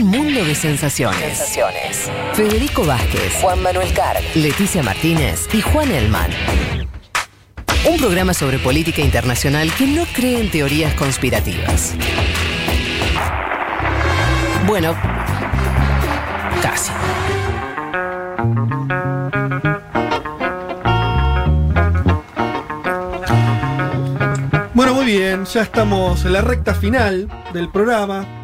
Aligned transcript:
Un 0.00 0.06
mundo 0.06 0.42
de 0.42 0.54
sensaciones. 0.54 1.36
Sensaciones. 1.36 2.10
Federico 2.32 2.84
Vázquez, 2.86 3.34
Juan 3.42 3.60
Manuel 3.62 3.92
Carg. 3.92 4.22
Leticia 4.34 4.82
Martínez 4.82 5.46
y 5.52 5.60
Juan 5.60 5.92
Elman. 5.92 6.30
Un 7.86 7.98
programa 7.98 8.32
sobre 8.32 8.58
política 8.58 9.02
internacional 9.02 9.70
que 9.74 9.86
no 9.86 10.06
cree 10.06 10.40
en 10.40 10.50
teorías 10.50 10.94
conspirativas. 10.94 11.92
Bueno, 14.66 14.94
casi. 16.62 16.92
Bueno, 24.72 24.94
muy 24.94 25.04
bien, 25.04 25.44
ya 25.44 25.60
estamos 25.60 26.24
en 26.24 26.32
la 26.32 26.40
recta 26.40 26.72
final 26.72 27.28
del 27.52 27.68
programa. 27.68 28.39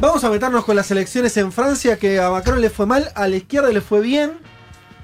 Vamos 0.00 0.22
a 0.22 0.30
meternos 0.30 0.64
con 0.64 0.76
las 0.76 0.88
elecciones 0.92 1.36
en 1.38 1.50
Francia, 1.50 1.98
que 1.98 2.20
a 2.20 2.30
Macron 2.30 2.60
le 2.60 2.70
fue 2.70 2.86
mal, 2.86 3.10
a 3.16 3.26
la 3.26 3.34
izquierda 3.34 3.70
le 3.70 3.80
fue 3.80 4.00
bien. 4.00 4.34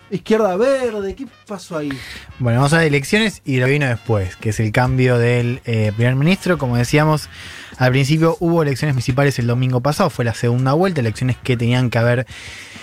Izquierda 0.09 0.57
verde, 0.57 1.17
¿qué 1.17 1.27
pasó 1.49 1.79
ahí? 1.79 1.91
Bueno, 2.39 2.61
vamos 2.61 2.75
a 2.75 2.77
las 2.77 2.87
elecciones 2.87 3.43
y 3.45 3.57
lo 3.57 3.67
vino 3.67 3.87
después, 3.87 4.37
que 4.37 4.51
es 4.51 4.61
el 4.61 4.71
cambio 4.71 5.19
del 5.19 5.61
eh, 5.65 5.91
primer 5.97 6.15
ministro. 6.15 6.59
Como 6.59 6.77
decíamos, 6.77 7.29
al 7.77 7.91
principio 7.91 8.37
hubo 8.39 8.63
elecciones 8.63 8.95
municipales 8.95 9.37
el 9.41 9.49
domingo 9.49 9.81
pasado, 9.81 10.11
fue 10.11 10.25
la 10.25 10.35
segunda 10.35 10.75
vuelta, 10.75 11.01
elecciones 11.01 11.39
que 11.43 11.57
tenían 11.57 11.91
que 11.91 11.99
haber 11.99 12.27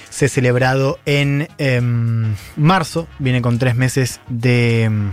se 0.10 0.28
celebrado 0.28 1.00
en 1.06 1.48
em, 1.60 2.36
marzo, 2.58 3.08
viene 3.20 3.42
con 3.42 3.58
tres 3.58 3.76
meses 3.76 4.20
de 4.28 4.84
em, 4.84 5.12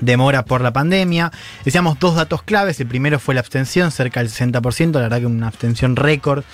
demora 0.00 0.44
por 0.44 0.60
la 0.60 0.72
pandemia. 0.72 1.32
Decíamos 1.64 1.98
dos 1.98 2.14
datos 2.16 2.42
claves. 2.42 2.80
El 2.80 2.86
primero 2.86 3.18
fue 3.18 3.34
la 3.34 3.40
abstención, 3.40 3.90
cerca 3.90 4.20
del 4.20 4.30
60%, 4.30 4.92
la 4.92 5.00
verdad 5.00 5.20
que 5.20 5.26
una 5.26 5.48
abstención 5.48 5.96
récord 5.96 6.44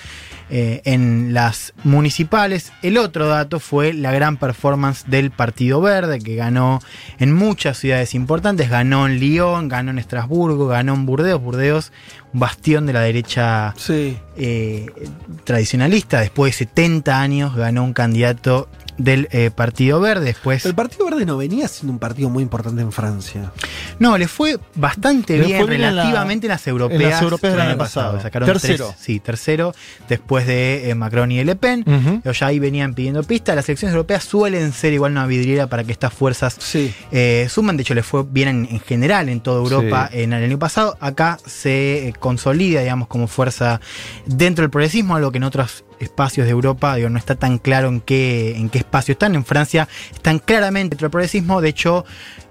eh, 0.51 0.81
en 0.85 1.33
las 1.33 1.73
municipales. 1.83 2.71
El 2.83 2.99
otro 2.99 3.27
dato 3.27 3.59
fue 3.59 3.93
la 3.93 4.11
gran 4.11 4.37
performance 4.37 5.03
del 5.07 5.31
Partido 5.31 5.81
Verde, 5.81 6.19
que 6.19 6.35
ganó 6.35 6.81
en 7.17 7.33
muchas 7.33 7.79
ciudades 7.79 8.13
importantes. 8.13 8.69
Ganó 8.69 9.07
en 9.07 9.19
Lyon, 9.19 9.69
ganó 9.69 9.89
en 9.89 9.97
Estrasburgo, 9.97 10.67
ganó 10.67 10.93
en 10.93 11.07
Burdeos. 11.07 11.41
Burdeos, 11.41 11.91
un 12.31 12.41
bastión 12.41 12.85
de 12.85 12.93
la 12.93 13.01
derecha 13.01 13.73
Sí. 13.75 14.19
eh, 14.37 14.85
tradicionalista. 15.45 16.19
Después 16.19 16.53
de 16.53 16.57
70 16.65 17.19
años 17.19 17.55
ganó 17.55 17.83
un 17.83 17.93
candidato 17.93 18.67
del 18.97 19.27
eh, 19.31 19.51
Partido 19.53 19.99
Verde. 19.99 20.25
Después... 20.25 20.65
El 20.65 20.75
Partido 20.75 21.05
Verde 21.05 21.25
no 21.25 21.37
venía 21.37 21.67
siendo 21.67 21.93
un 21.93 21.99
partido 21.99 22.29
muy 22.29 22.43
importante 22.43 22.81
en 22.81 22.91
Francia. 22.91 23.51
No, 23.99 24.17
le 24.17 24.27
fue 24.27 24.57
bastante 24.75 25.37
Le 25.37 25.45
bien, 25.45 25.57
fue 25.61 25.69
bien 25.69 25.81
en 25.83 25.95
la- 25.95 26.01
relativamente 26.03 26.47
en 26.47 26.51
las 26.51 26.67
europeas. 26.67 27.01
en 27.01 27.09
las 27.09 27.21
europeas 27.21 27.53
del 27.53 27.61
año 27.61 27.77
pasado. 27.77 28.21
Sacaron 28.21 28.47
Tercero. 28.47 28.87
tres- 28.87 28.99
sí, 29.05 29.19
tercero, 29.19 29.73
después 30.09 30.45
de 30.47 30.89
eh, 30.89 30.95
Macron 30.95 31.31
y 31.31 31.43
Le 31.43 31.55
Pen. 31.55 31.83
Ujú. 31.87 32.21
Ellos 32.23 32.39
ya 32.39 32.47
ahí 32.47 32.59
venían 32.59 32.93
pidiendo 32.93 33.23
pista. 33.23 33.55
Las 33.55 33.69
elecciones 33.69 33.93
europeas 33.93 34.23
suelen 34.23 34.73
ser 34.73 34.93
igual 34.93 35.11
una 35.13 35.25
vidriera 35.27 35.67
para 35.67 35.83
que 35.83 35.91
estas 35.91 36.13
fuerzas 36.13 36.55
Sí. 36.59 36.93
eh, 37.11 37.47
suman. 37.49 37.77
De 37.77 37.83
hecho, 37.83 37.93
le 37.93 38.03
fue 38.03 38.23
bien 38.29 38.47
en, 38.49 38.67
en 38.71 38.79
general 38.79 39.29
en 39.29 39.39
toda 39.41 39.57
Europa 39.61 40.09
en 40.11 40.33
el 40.33 40.43
año 40.43 40.59
pasado. 40.59 40.97
Acá 40.99 41.37
se 41.45 42.13
consolida, 42.19 42.81
digamos, 42.81 43.07
como 43.07 43.27
fuerza 43.27 43.79
dentro 44.25 44.63
del 44.63 44.69
progresismo, 44.71 45.15
algo 45.15 45.31
que 45.31 45.37
en 45.37 45.43
otros 45.45 45.84
espacios 45.99 46.45
de 46.45 46.51
Europa 46.51 46.95
digo, 46.95 47.09
no 47.09 47.17
está 47.17 47.35
tan 47.35 47.57
claro 47.57 47.87
en 47.89 48.01
qué, 48.01 48.55
en 48.57 48.69
qué 48.69 48.79
espacio 48.79 49.13
están. 49.13 49.35
En 49.35 49.45
Francia 49.45 49.87
están 50.13 50.39
claramente 50.39 50.93
dentro 50.95 51.05
del 51.05 51.11
progresismo. 51.11 51.61
De 51.61 51.69
hecho, 51.69 52.05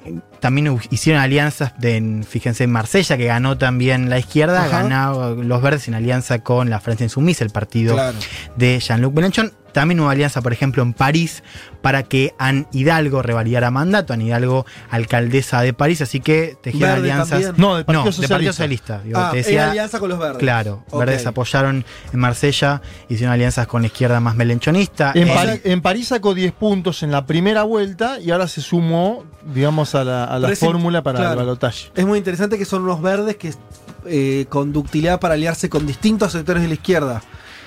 eh, 0.04 0.18
también 0.40 0.78
hicieron 0.90 1.20
alianzas, 1.22 1.72
de, 1.78 1.96
en- 1.96 2.24
fíjense, 2.24 2.64
en 2.64 2.70
Marsella, 2.72 3.16
que 3.16 3.26
ganó 3.26 3.56
también 3.58 4.10
la 4.10 4.18
izquierda, 4.18 4.64
Ajá. 4.64 4.82
ganaron 4.82 5.48
los 5.48 5.62
verdes 5.62 5.88
en 5.88 5.94
alianza 5.94 6.40
con 6.40 6.70
la 6.70 6.80
Francia 6.80 7.04
Insumisa, 7.04 7.44
el 7.44 7.50
partido 7.50 7.94
Claro. 7.94 8.18
de 8.56 8.78
Jean-Luc 8.80 9.14
Mélenchon. 9.14 9.52
También 9.74 10.00
hubo 10.00 10.08
alianza, 10.08 10.40
por 10.40 10.54
ejemplo, 10.54 10.82
en 10.82 10.94
París 10.94 11.42
para 11.82 12.04
que 12.04 12.32
Anne 12.38 12.66
Hidalgo 12.72 13.20
revalidara 13.20 13.70
mandato, 13.70 14.14
Anne 14.14 14.24
Hidalgo, 14.24 14.64
alcaldesa 14.88 15.60
de 15.60 15.74
París, 15.74 16.00
así 16.00 16.20
que 16.20 16.56
tejieron 16.62 16.94
Verde 16.94 17.10
alianzas. 17.12 17.28
también. 17.42 17.54
No, 17.58 17.74
del 17.76 17.80
No, 17.82 17.84
Partido 17.86 18.04
de 18.04 18.12
Socialista. 18.12 18.34
Partido 18.34 18.52
Socialista. 18.52 19.00
digo, 19.04 19.18
Ah, 19.18 19.30
te 19.32 19.38
en 19.38 19.44
decía- 19.44 19.70
alianza 19.70 19.98
con 20.00 20.08
los 20.08 20.18
verdes. 20.18 20.38
Claro, 20.38 20.82
Ok. 20.90 21.00
verdes 21.00 21.26
apoyaron 21.26 21.84
en 22.12 22.18
Marsella, 22.18 22.80
hicieron 23.10 23.34
alianzas 23.34 23.66
con 23.66 23.82
la 23.82 23.88
izquierda 23.88 24.20
más 24.20 24.34
melenchonista. 24.36 25.12
En, 25.14 25.28
en 25.64 25.82
París 25.82 26.08
sacó 26.08 26.32
10 26.34 26.52
puntos 26.52 27.02
en 27.02 27.10
la 27.10 27.26
primera 27.26 27.64
vuelta 27.64 28.18
y 28.20 28.30
ahora 28.30 28.48
se 28.48 28.62
sumó, 28.62 29.24
digamos, 29.52 29.94
a 29.94 30.04
la, 30.04 30.24
a 30.24 30.38
la 30.38 30.48
Reci- 30.48 30.56
fórmula 30.60 31.02
para 31.02 31.18
claro. 31.18 31.32
el 31.32 31.38
balotaje. 31.38 31.90
Es 31.94 32.06
muy 32.06 32.16
interesante 32.18 32.56
que 32.56 32.64
son 32.64 32.82
unos 32.84 33.02
verdes 33.02 33.36
que 33.36 33.52
eh, 34.06 34.46
con 34.48 34.72
ductilidad 34.72 35.18
para 35.18 35.34
aliarse 35.34 35.68
con 35.68 35.86
distintos 35.86 36.32
sectores 36.32 36.62
de 36.62 36.68
la 36.68 36.74
izquierda. 36.74 37.22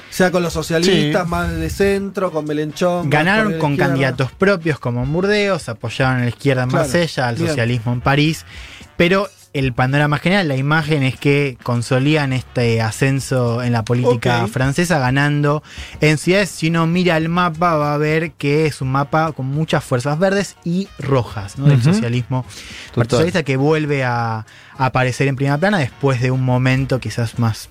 Sea 0.10 0.32
con 0.32 0.42
los 0.44 0.54
socialistas, 0.54 1.24
Sí. 1.24 1.30
más 1.30 1.52
de 1.52 1.70
centro, 1.70 2.32
con 2.32 2.46
Melenchón. 2.46 3.10
Ganaron 3.10 3.60
con 3.60 3.72
izquierda. 3.74 3.88
candidatos 3.92 4.32
propios 4.32 4.80
como 4.80 5.04
en 5.04 5.12
Burdeos, 5.14 5.70
apoyaron 5.70 6.18
a 6.18 6.24
la 6.24 6.30
izquierda 6.30 6.64
en 6.64 6.70
Claro, 6.70 6.84
Marsella, 6.86 7.28
al 7.28 7.36
bien. 7.36 7.48
socialismo 7.50 7.92
en 7.94 8.02
París, 8.02 8.46
pero 8.96 9.28
el 9.54 9.74
panorama 9.74 10.20
general, 10.20 10.48
la 10.50 10.56
imagen 10.56 11.02
es 11.04 11.18
que 11.18 11.58
consolidan 11.64 12.32
este 12.32 12.80
ascenso 12.82 13.64
en 13.64 13.74
la 13.74 13.84
política 13.84 14.46
francesa, 14.48 15.00
ganando 15.00 15.64
en 16.00 16.18
ciudades. 16.20 16.50
Si 16.50 16.68
uno 16.70 16.86
mira 16.86 17.18
el 17.18 17.28
mapa, 17.28 17.76
va 17.76 17.94
a 17.96 17.98
ver 17.98 18.32
que 18.34 18.68
es 18.68 18.82
un 18.82 18.92
mapa 18.92 19.32
con 19.32 19.48
muchas 19.48 19.84
fuerzas 19.84 20.20
verdes 20.20 20.58
y 20.64 20.88
rojas, 21.00 21.58
¿no? 21.58 21.66
Del 21.66 21.82
socialismo 21.82 22.46
Total. 22.94 23.10
socialista 23.10 23.44
que 23.44 23.58
vuelve 23.58 24.04
a, 24.04 24.46
a 24.78 24.86
aparecer 24.86 25.28
en 25.28 25.36
primera 25.36 25.58
plana 25.58 25.80
después 25.80 26.22
de 26.22 26.30
un 26.30 26.44
momento 26.44 27.00
quizás 27.00 27.40
más 27.40 27.70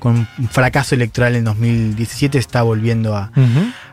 con 0.00 0.26
un 0.38 0.48
fracaso 0.48 0.96
electoral 0.96 1.36
en 1.36 1.44
2017 1.44 2.38
está 2.38 2.62
volviendo 2.62 3.14
a, 3.14 3.30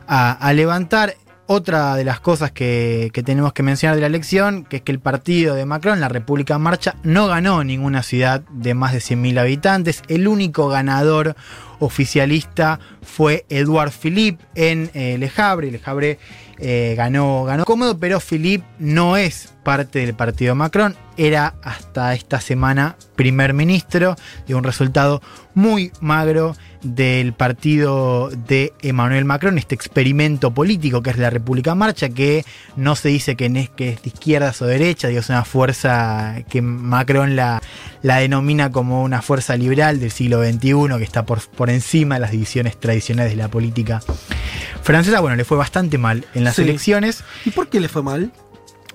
a, 0.07 0.31
a 0.31 0.53
levantar. 0.53 1.15
Otra 1.49 1.95
de 1.95 2.03
las 2.03 2.19
cosas 2.19 2.51
que, 2.51 3.09
que 3.13 3.23
tenemos 3.23 3.53
que 3.53 3.63
mencionar 3.63 3.95
de 3.95 4.01
la 4.01 4.07
elección, 4.07 4.65
que 4.65 4.77
es 4.77 4.81
que 4.81 4.91
el 4.91 4.99
partido 4.99 5.55
de 5.55 5.65
Macron, 5.65 6.01
la 6.01 6.09
República 6.09 6.55
en 6.55 6.61
Marcha, 6.61 6.95
no 7.03 7.27
ganó 7.27 7.63
ninguna 7.63 8.03
ciudad 8.03 8.41
de 8.51 8.73
más 8.73 8.91
de 8.91 8.99
100.000 8.99 9.39
habitantes. 9.39 10.03
El 10.09 10.27
único 10.27 10.67
ganador 10.67 11.37
oficialista 11.79 12.81
fue 13.01 13.45
Edouard 13.47 13.91
Philippe 13.91 14.43
en 14.55 14.91
eh, 14.93 15.15
Le 15.17 15.31
Havre. 15.37 15.71
Le 15.71 15.79
Havre 15.85 16.19
eh, 16.59 16.95
ganó, 16.97 17.43
ganó 17.43 17.65
cómodo, 17.65 17.99
pero 17.99 18.19
Philippe 18.19 18.65
no 18.79 19.17
es 19.17 19.53
parte 19.63 19.99
del 19.99 20.15
partido 20.15 20.55
Macron. 20.55 20.95
Era 21.17 21.55
hasta 21.63 22.13
esta 22.13 22.41
semana 22.41 22.95
primer 23.15 23.53
ministro 23.53 24.15
de 24.47 24.55
un 24.55 24.63
resultado 24.63 25.21
muy 25.53 25.91
magro 25.99 26.55
del 26.83 27.33
partido 27.33 28.29
de 28.29 28.73
Emmanuel 28.81 29.25
Macron, 29.25 29.57
este 29.57 29.75
experimento 29.75 30.51
político 30.53 31.01
que 31.01 31.09
es 31.09 31.17
la 31.17 31.29
República 31.29 31.71
en 31.71 31.77
Marcha, 31.79 32.09
que 32.09 32.45
no 32.75 32.95
se 32.95 33.09
dice 33.09 33.35
que 33.35 33.45
es, 33.47 33.69
que 33.69 33.89
es 33.89 34.01
de 34.03 34.09
izquierdas 34.09 34.61
o 34.61 34.65
derecha, 34.65 35.07
digo, 35.07 35.19
es 35.21 35.29
una 35.29 35.43
fuerza 35.45 36.35
que 36.49 36.61
Macron 36.61 37.35
la, 37.35 37.61
la 38.01 38.17
denomina 38.17 38.71
como 38.71 39.03
una 39.03 39.21
fuerza 39.21 39.55
liberal 39.57 39.99
del 39.99 40.11
siglo 40.11 40.43
XXI, 40.43 40.97
que 40.97 41.03
está 41.03 41.25
por, 41.25 41.41
por 41.49 41.69
encima 41.69 42.15
de 42.15 42.21
las 42.21 42.31
divisiones 42.31 42.79
tradicionales 42.79 43.31
de 43.31 43.37
la 43.37 43.47
política 43.49 44.01
francesa. 44.83 45.19
Bueno, 45.19 45.35
le 45.35 45.45
fue 45.45 45.57
bastante 45.57 45.97
mal 45.97 46.25
en 46.33 46.43
las 46.43 46.55
Sí. 46.55 46.61
elecciones. 46.63 47.23
¿Y 47.45 47.51
por 47.51 47.69
qué 47.69 47.79
le 47.79 47.89
fue 47.89 48.03
mal? 48.03 48.31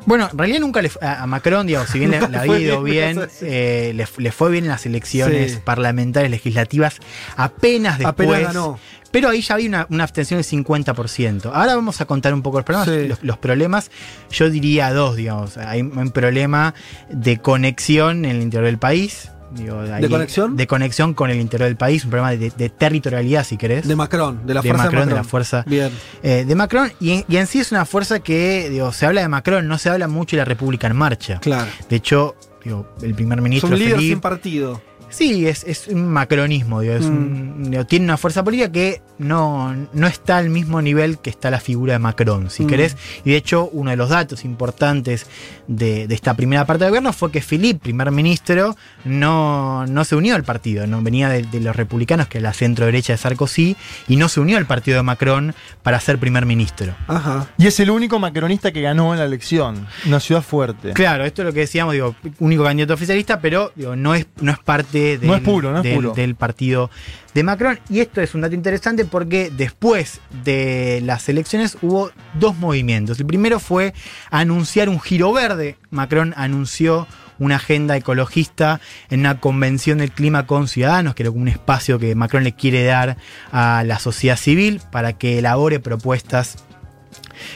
Bueno, 0.06 0.28
en 0.32 0.38
realidad 0.38 0.60
nunca 0.60 0.82
le 0.82 0.88
fue- 0.88 1.06
a 1.06 1.26
Macron, 1.26 1.66
digamos, 1.66 1.88
si 1.90 1.98
bien 1.98 2.10
le, 2.10 2.16
había 2.18 2.58
ido 2.58 2.82
bien, 2.82 3.20
eh, 3.42 3.92
le, 3.94 4.06
le 4.16 4.32
fue 4.32 4.50
bien 4.50 4.64
en 4.64 4.70
las 4.70 4.84
elecciones 4.86 5.52
Sí. 5.52 5.58
parlamentarias, 5.64 6.30
legislativas, 6.30 6.96
apenas 7.36 7.98
después. 7.98 8.28
Apenas 8.28 8.54
ganó. 8.54 8.78
Pero 9.10 9.28
ahí 9.28 9.42
ya 9.42 9.54
había 9.54 9.68
una, 9.68 9.86
una 9.90 10.04
abstención 10.04 10.38
del 10.40 10.46
50%. 10.46 11.50
Ahora 11.52 11.74
vamos 11.76 12.00
a 12.00 12.06
contar 12.06 12.32
un 12.32 12.40
poco 12.42 12.58
los 12.58 12.64
problemas. 12.64 12.88
Sí. 12.88 13.08
Los, 13.08 13.22
los 13.22 13.36
problemas, 13.36 13.90
yo 14.30 14.48
diría 14.48 14.90
dos, 14.94 15.16
digamos. 15.16 15.58
Hay 15.58 15.82
un 15.82 16.10
problema 16.12 16.72
de 17.10 17.36
conexión 17.38 18.24
en 18.24 18.30
el 18.36 18.42
interior 18.42 18.64
del 18.66 18.78
país. 18.78 19.28
Digo, 19.54 19.80
ahí- 19.80 20.08
conexión? 20.08 20.56
De 20.56 20.66
conexión 20.66 21.14
con 21.14 21.30
el 21.30 21.40
interior 21.40 21.68
del 21.68 21.76
país, 21.76 22.04
un 22.04 22.10
problema 22.10 22.30
de, 22.32 22.50
de 22.50 22.68
territorialidad, 22.68 23.44
si 23.44 23.56
querés. 23.56 23.86
De 23.86 23.96
Macron, 23.96 24.46
de 24.46 24.54
la 24.54 24.62
De 24.62 24.68
fuerza 24.68 24.84
Macron, 24.84 25.00
de 25.00 25.06
de 25.06 25.10
Macron. 25.14 25.16
la 25.24 25.24
fuerza 25.30 25.64
Bien. 25.66 25.90
eh, 26.22 26.44
de 26.46 26.54
Macron. 26.54 26.92
Y 27.00 27.10
en, 27.12 27.24
y 27.28 27.36
en 27.36 27.46
sí 27.46 27.60
es 27.60 27.70
una 27.72 27.84
fuerza 27.84 28.20
que, 28.20 28.68
digo, 28.70 28.92
se 28.92 29.06
habla 29.06 29.20
de 29.20 29.28
Macron, 29.28 29.66
no 29.68 29.78
se 29.78 29.90
habla 29.90 30.08
mucho 30.08 30.36
de 30.36 30.38
la 30.42 30.44
República 30.46 30.86
en 30.86 30.96
Marcha. 30.96 31.38
Claro. 31.40 31.70
De 31.88 31.96
hecho, 31.96 32.34
digo, 32.64 32.86
el 33.02 33.14
primer 33.14 33.40
ministro 33.42 33.70
líderes 33.70 33.94
Philippe- 33.96 34.12
sin 34.14 34.20
partido. 34.20 34.80
Sí, 35.12 35.46
es, 35.46 35.62
es 35.64 35.86
un 35.88 36.08
macronismo, 36.10 36.80
digo, 36.80 36.94
es 36.94 37.04
Mm. 37.04 37.06
un- 37.16 37.70
digo, 37.70 37.84
tiene 37.86 38.06
una 38.06 38.16
fuerza 38.16 38.42
política 38.42 38.72
que 38.72 39.02
no, 39.18 39.74
no 39.92 40.06
está 40.06 40.38
al 40.38 40.48
mismo 40.50 40.82
nivel 40.82 41.18
que 41.18 41.30
está 41.30 41.50
la 41.50 41.60
figura 41.60 41.92
de 41.92 41.98
Macron, 42.00 42.50
si 42.50 42.64
Mm. 42.64 42.66
querés. 42.66 42.96
Y 43.24 43.30
de 43.30 43.36
hecho, 43.36 43.68
uno 43.72 43.90
de 43.90 43.96
los 43.96 44.08
datos 44.08 44.44
importantes 44.44 45.26
de, 45.68 46.08
de 46.08 46.14
esta 46.14 46.34
primera 46.34 46.64
parte 46.64 46.84
del 46.84 46.90
gobierno 46.90 47.12
fue 47.12 47.30
que 47.30 47.40
Philippe, 47.40 47.78
primer 47.80 48.10
ministro, 48.10 48.74
no, 49.04 49.86
no 49.86 50.04
se 50.04 50.16
unió 50.16 50.34
al 50.34 50.44
partido, 50.44 50.86
no 50.86 51.02
venía 51.02 51.28
de, 51.28 51.42
de 51.42 51.60
los 51.60 51.76
republicanos, 51.76 52.26
que 52.28 52.38
es 52.38 52.42
la 52.42 52.52
centro 52.52 52.86
derecha 52.86 53.12
de 53.12 53.18
Sarkozy, 53.18 53.76
y 54.08 54.16
no 54.16 54.28
se 54.28 54.40
unió 54.40 54.56
al 54.58 54.66
partido 54.66 54.96
de 54.96 55.02
Macron 55.02 55.54
para 55.82 56.00
ser 56.00 56.18
primer 56.18 56.46
ministro. 56.46 56.94
Ajá. 57.06 57.48
Y 57.58 57.66
es 57.66 57.78
el 57.80 57.90
único 57.90 58.18
macronista 58.18 58.72
que 58.72 58.80
ganó 58.80 59.12
en 59.12 59.18
la 59.20 59.26
elección. 59.26 59.86
Una 60.06 60.20
ciudad 60.20 60.42
fuerte. 60.42 60.92
Claro, 60.94 61.24
esto 61.24 61.42
es 61.42 61.46
lo 61.46 61.52
que 61.52 61.60
decíamos, 61.60 61.92
digo, 61.94 62.14
único 62.38 62.64
candidato 62.64 62.94
oficialista, 62.94 63.40
pero 63.40 63.72
digo, 63.76 63.94
no, 63.96 64.14
es, 64.14 64.26
no 64.40 64.50
es 64.52 64.58
parte 64.58 65.01
No 65.22 65.34
es 65.34 65.42
puro, 65.42 65.72
no 65.72 65.78
es 65.78 65.84
del, 65.84 65.94
puro. 65.94 66.12
del 66.12 66.34
partido 66.34 66.90
de 67.34 67.42
Macron. 67.42 67.78
Y 67.88 68.00
esto 68.00 68.20
es 68.20 68.34
un 68.34 68.42
dato 68.42 68.54
interesante 68.54 69.04
porque 69.04 69.50
después 69.50 70.20
de 70.44 71.00
las 71.04 71.28
elecciones 71.28 71.78
hubo 71.82 72.10
dos 72.34 72.56
movimientos. 72.56 73.18
El 73.20 73.26
primero 73.26 73.60
fue 73.60 73.94
anunciar 74.30 74.88
un 74.88 75.00
giro 75.00 75.32
verde. 75.32 75.76
Macron 75.90 76.34
anunció 76.36 77.06
una 77.38 77.56
agenda 77.56 77.96
ecologista 77.96 78.80
en 79.10 79.20
una 79.20 79.40
convención 79.40 79.98
del 79.98 80.12
clima 80.12 80.46
con 80.46 80.68
ciudadanos, 80.68 81.14
que 81.14 81.24
era 81.24 81.30
un 81.30 81.48
espacio 81.48 81.98
que 81.98 82.14
Macron 82.14 82.44
le 82.44 82.52
quiere 82.52 82.84
dar 82.84 83.16
a 83.50 83.82
la 83.84 83.98
sociedad 83.98 84.36
civil 84.36 84.80
para 84.90 85.14
que 85.14 85.38
elabore 85.38 85.80
propuestas 85.80 86.64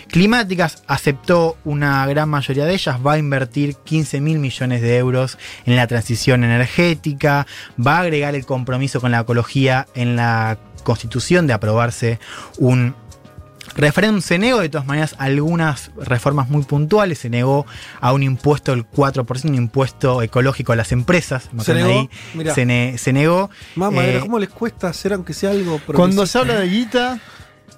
climáticas, 0.08 0.82
aceptó 0.86 1.56
una 1.64 2.06
gran 2.06 2.28
mayoría 2.28 2.64
de 2.64 2.74
ellas, 2.74 2.98
va 3.04 3.12
a 3.14 3.18
invertir 3.18 3.76
15 3.76 4.20
mil 4.20 4.38
millones 4.38 4.82
de 4.82 4.96
euros 4.98 5.38
en 5.64 5.76
la 5.76 5.86
transición 5.86 6.44
energética, 6.44 7.46
va 7.84 7.98
a 7.98 8.00
agregar 8.00 8.34
el 8.34 8.46
compromiso 8.46 9.00
con 9.00 9.10
la 9.10 9.20
ecología 9.20 9.86
en 9.94 10.16
la 10.16 10.58
constitución 10.84 11.46
de 11.46 11.52
aprobarse 11.52 12.18
un 12.58 12.94
referéndum. 13.74 14.20
Se 14.22 14.38
negó 14.38 14.60
de 14.60 14.68
todas 14.68 14.86
maneras 14.86 15.14
algunas 15.18 15.90
reformas 15.96 16.48
muy 16.48 16.62
puntuales, 16.64 17.18
se 17.18 17.28
negó 17.30 17.66
a 18.00 18.12
un 18.12 18.22
impuesto 18.22 18.72
del 18.72 18.86
4%, 18.88 19.44
un 19.48 19.54
impuesto 19.54 20.22
ecológico 20.22 20.72
a 20.72 20.76
las 20.76 20.92
empresas. 20.92 21.50
¿Se 21.62 21.74
negó? 21.74 21.88
ahí 21.90 22.08
se, 22.54 22.64
ne- 22.64 22.96
se 22.98 23.12
negó. 23.12 23.50
Mamá, 23.74 24.04
Eh, 24.06 24.18
¿cómo 24.20 24.38
les 24.38 24.48
cuesta 24.50 24.88
hacer 24.88 25.12
aunque 25.12 25.34
sea 25.34 25.50
algo 25.50 25.80
Cuando 25.86 26.26
se 26.26 26.38
habla 26.38 26.54
de 26.60 26.68
guita, 26.68 27.18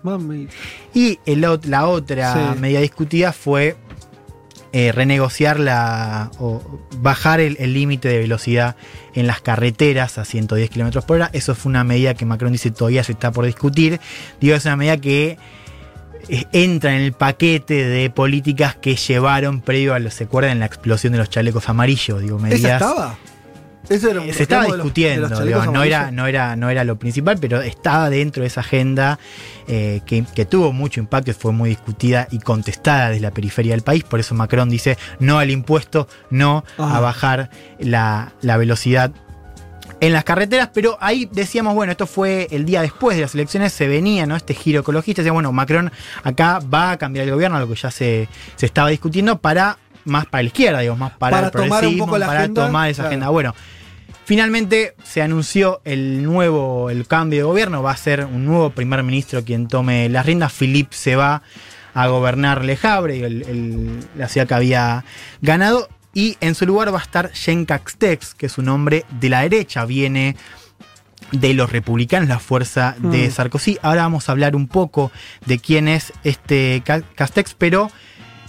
Mami. 0.03 0.49
Y 0.95 1.19
el 1.27 1.41
la 1.65 1.87
otra 1.87 2.53
Sí. 2.55 2.61
medida 2.61 2.81
discutida 2.81 3.33
fue 3.33 3.77
eh, 4.73 4.93
renegociar 4.93 5.59
la. 5.59 6.31
o 6.39 6.62
bajar 6.99 7.41
el 7.41 7.73
límite 7.73 8.09
de 8.09 8.19
velocidad 8.19 8.77
en 9.15 9.27
las 9.27 9.41
carreteras 9.41 10.19
a 10.19 10.25
110 10.27 10.69
kilómetros 10.69 11.05
por 11.06 11.17
hora. 11.17 11.31
Eso 11.33 11.55
fue 11.55 11.71
una 11.71 11.85
medida 11.85 12.12
que 12.15 12.27
Macron 12.27 12.53
dice 12.53 12.71
todavía 12.71 13.03
se 13.03 13.12
está 13.12 13.33
por 13.33 13.47
discutir. 13.47 13.99
Digo, 14.41 14.55
es 14.55 14.65
una 14.67 14.77
medida 14.77 14.99
que 14.99 15.39
eh, 16.29 16.44
entra 16.53 16.94
en 16.94 17.01
el 17.03 17.12
paquete 17.15 17.85
de 17.89 18.11
políticas 18.11 18.77
que 18.77 18.97
llevaron 18.97 19.62
previo 19.62 19.94
a, 19.94 19.99
lo- 20.01 20.11
¿se 20.11 20.25
acuerdan? 20.25 20.59
La 20.59 20.67
explosión 20.67 21.12
de 21.15 21.19
los 21.21 21.31
chalecos 21.31 21.69
amarillos. 21.71 22.21
Digo, 22.21 22.39
medidas. 22.39 22.61
¿Esa 22.61 22.91
estaba? 22.91 23.19
Ese 23.88 24.11
era 24.11 24.20
un 24.20 24.32
se 24.32 24.43
estaba 24.43 24.62
reclamo 24.62 24.62
de 24.62 24.69
los- 24.69 24.76
de 24.76 24.82
discutiendo, 24.82 25.29
los 25.29 25.44
digo, 25.46 25.73
no, 25.73 25.82
era, 25.82 26.11
no, 26.11 26.26
era, 26.26 26.56
no 26.56 26.69
era 26.70 26.85
lo 26.85 26.99
principal, 26.99 27.38
pero 27.40 27.62
estaba 27.62 28.11
dentro 28.11 28.43
de 28.43 28.46
esa 28.49 28.61
agenda 28.61 29.19
eh, 29.67 30.00
que, 30.06 30.25
que 30.35 30.44
tuvo 30.44 30.73
mucho 30.73 31.00
impacto 31.00 31.31
y 31.31 31.35
fue 31.35 31.52
muy 31.52 31.70
discutida 31.70 32.29
y 32.31 32.38
contestada 32.38 33.08
desde 33.11 33.23
la 33.23 33.31
periferia 33.31 33.73
del 33.73 33.82
país. 33.82 34.05
Por 34.05 34.20
eso 34.20 34.35
Macron 34.35 34.69
dice 34.69 34.99
no 35.20 35.38
al 35.38 35.50
impuesto, 35.50 36.06
no 36.31 36.64
a 36.76 37.00
bajar 37.00 37.50
la, 37.79 38.32
la 38.43 38.56
velocidad 38.56 39.11
en 40.00 40.12
las 40.12 40.23
carreteras, 40.23 40.70
pero 40.73 40.96
ahí 41.00 41.29
decíamos, 41.32 41.75
bueno, 41.75 41.91
esto 41.91 42.06
fue 42.06 42.46
el 42.52 42.64
día 42.64 42.82
después 42.82 43.17
de 43.17 43.23
las 43.23 43.34
elecciones, 43.34 43.73
se 43.73 43.88
venía, 43.88 44.26
¿no? 44.26 44.37
Este 44.37 44.55
giro 44.55 44.81
ecologista, 44.82 45.23
decía, 45.23 45.32
bueno, 45.32 45.50
Macron 45.50 45.91
acá 46.23 46.61
va 46.73 46.93
a 46.93 46.99
cambiar 46.99 47.25
el 47.26 47.32
gobierno, 47.32 47.58
lo 47.58 47.69
que 47.69 47.75
ya 47.75 47.91
se, 47.91 48.29
se 48.55 48.67
estaba 48.67 48.91
discutiendo, 48.91 49.38
para 49.41 49.76
más 50.05 50.26
para 50.26 50.43
la 50.43 50.46
izquierda, 50.46 50.79
digamos, 50.79 51.00
más 51.00 51.12
para, 51.19 51.37
Para 51.37 51.46
el 51.49 51.52
tomar 51.52 51.84
un 51.87 51.99
poco 51.99 52.17
la 52.17 52.26
para 52.29 52.41
agenda, 52.41 52.67
tomar 52.67 52.88
esa 52.91 53.02
claro. 53.02 53.08
agenda. 53.08 53.29
Bueno, 53.31 53.55
finalmente 54.29 54.95
se 55.05 55.23
anunció 55.23 55.81
el 55.87 56.23
nuevo, 56.23 56.91
el 56.91 57.07
cambio 57.07 57.39
de 57.39 57.45
gobierno, 57.45 57.83
va 57.83 57.93
a 57.93 57.97
ser 57.97 58.27
un 58.27 58.45
nuevo 58.45 58.69
primer 58.69 59.03
ministro 59.03 59.43
quien 59.43 59.69
tome 59.69 60.11
las 60.11 60.27
riendas, 60.27 60.53
Philippe 60.53 60.95
se 60.95 61.17
va 61.17 61.41
a 61.95 62.07
gobernar 62.09 62.63
Le 62.63 62.79
Havre, 62.83 63.25
el- 63.25 63.43
el- 63.49 64.01
la 64.19 64.29
ciudad 64.29 64.47
que 64.47 64.53
había 64.53 65.03
ganado, 65.41 65.89
y 66.13 66.37
en 66.43 66.55
su 66.55 66.67
lugar 66.67 66.93
va 66.93 66.99
a 66.99 67.03
estar 67.03 67.33
Jean 67.33 67.65
Castex, 67.65 68.35
que 68.35 68.45
es 68.45 68.59
un 68.59 68.69
hombre 68.69 69.07
de 69.19 69.31
la 69.31 69.41
derecha, 69.41 69.87
viene 69.87 70.37
de 71.33 71.55
los 71.55 71.73
republicanos, 71.73 72.29
la 72.29 72.39
fuerza 72.39 72.97
de 72.99 73.29
Mm. 73.29 73.31
Sarkozy. 73.31 73.79
Ahora 73.81 74.03
vamos 74.03 74.29
a 74.29 74.33
hablar 74.33 74.55
un 74.55 74.69
poco 74.69 75.11
de 75.47 75.59
quién 75.59 75.89
es 75.89 76.13
este 76.23 76.83
Ca- 76.85 77.01
Castex, 77.15 77.55
pero 77.55 77.91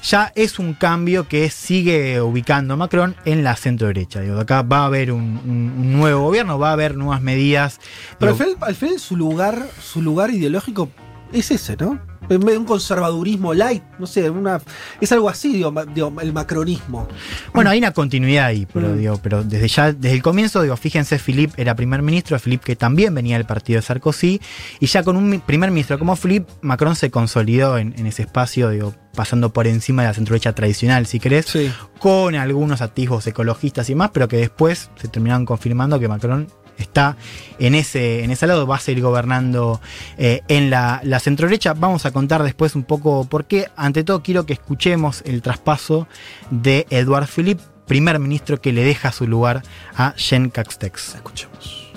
ya 0.04 0.31
es 0.36 0.60
un 0.60 0.74
cambio 0.74 1.28
que 1.28 1.50
sigue 1.50 2.22
ubicando 2.22 2.74
a 2.74 2.78
Macron 2.78 3.16
en 3.25 3.44
la 3.44 3.56
centro 3.56 3.88
derecha. 3.88 4.22
Digo, 4.22 4.40
acá 4.40 4.62
va 4.62 4.80
a 4.80 4.86
haber 4.86 5.12
un, 5.12 5.40
un- 5.46 5.74
un 5.78 5.94
nuevo 5.94 6.24
gobierno, 6.24 6.57
va 6.60 6.69
a 6.69 6.74
haber 6.74 6.96
nuevas 6.96 7.22
medidas. 7.22 7.80
Pero 8.19 8.31
al 8.31 8.38
final, 8.38 8.56
al 8.62 8.75
final 8.75 9.00
su 9.00 9.16
lugar, 9.18 9.68
su 9.81 10.01
lugar 10.01 10.30
ideológico 10.31 10.90
es 11.34 11.51
ese, 11.51 11.75
¿no? 11.78 12.00
En 12.30 12.40
vez 12.42 12.54
de 12.54 12.58
un 12.60 12.66
conservadurismo 12.66 13.54
light, 13.54 13.84
no 13.98 14.06
sé, 14.06 14.30
una, 14.30 14.62
es 15.02 15.12
algo 15.12 15.30
así, 15.30 15.54
digo, 15.54 15.74
el 16.22 16.34
macronismo. 16.34 17.08
Bueno, 17.54 17.70
hay 17.72 17.80
una 17.80 17.92
continuidad 17.92 18.46
ahí, 18.46 18.68
pero, 18.72 18.90
Mm. 18.90 18.98
digo, 18.98 19.20
pero 19.22 19.44
desde 19.44 19.68
ya, 19.68 19.92
desde 19.94 20.16
el 20.16 20.22
comienzo, 20.22 20.62
digo, 20.62 20.78
fíjense, 20.78 21.18
Philippe 21.20 21.62
era 21.62 21.76
primer 21.76 22.02
ministro, 22.02 22.38
Philippe 22.40 22.66
que 22.66 22.76
también 22.76 23.14
venía 23.16 23.38
del 23.38 23.46
partido 23.46 23.78
de 23.80 23.81
Sarkozy, 23.86 24.40
y 24.80 24.86
ya 24.86 25.04
con 25.04 25.18
un 25.18 25.42
primer 25.46 25.72
ministro 25.72 25.98
como 26.00 26.16
Philippe, 26.16 26.52
Macron 26.62 26.96
se 26.96 27.10
consolidó 27.10 27.78
en, 27.78 27.94
en 27.98 28.06
ese 28.06 28.22
espacio, 28.24 28.70
digo, 28.70 28.94
pasando 29.16 29.52
por 29.52 29.66
encima 29.68 30.04
de 30.04 30.10
la 30.10 30.14
centroderecha 30.14 30.54
tradicional, 30.54 31.06
si 31.08 31.20
querés, 31.20 31.48
Sí. 31.48 31.72
con 32.00 32.36
algunos 32.36 32.81
atisbos 32.81 33.26
ecologistas 33.28 33.90
y 33.90 33.96
más, 33.96 34.12
pero 34.12 34.28
que 34.28 34.38
después 34.38 34.92
se 35.02 35.08
terminaron 35.08 35.46
confirmando 35.46 36.00
que 36.00 36.08
Macron 36.08 36.48
está 36.80 37.18
en 37.60 37.76
ese, 37.76 38.24
en 38.24 38.31
ese 38.31 38.48
lado, 38.48 38.66
va 38.66 38.78
a 38.78 38.80
seguir 38.80 39.04
gobernando 39.04 39.80
eh, 40.18 40.42
en 40.48 40.70
la, 40.70 41.02
la 41.04 41.20
centroderecha. 41.20 41.74
Vamos 41.74 42.06
a 42.06 42.12
contar 42.12 42.44
después 42.44 42.76
un 42.76 42.84
poco 42.84 43.26
por 43.26 43.46
qué. 43.46 43.68
Ante 43.76 44.04
todo, 44.04 44.24
quiero 44.24 44.46
que 44.46 44.54
escuchemos 44.54 45.22
el 45.26 45.42
traspaso 45.42 46.08
de 46.52 46.86
Edouard 46.90 47.28
Philippe, 47.28 47.62
primer 47.88 48.20
ministro 48.20 48.62
que 48.62 48.72
le 48.72 48.84
deja 48.84 49.12
su 49.12 49.28
lugar 49.28 49.64
a 49.96 50.14
Jean 50.16 50.50
Castex. 50.50 51.16
Escuchemos. 51.16 51.90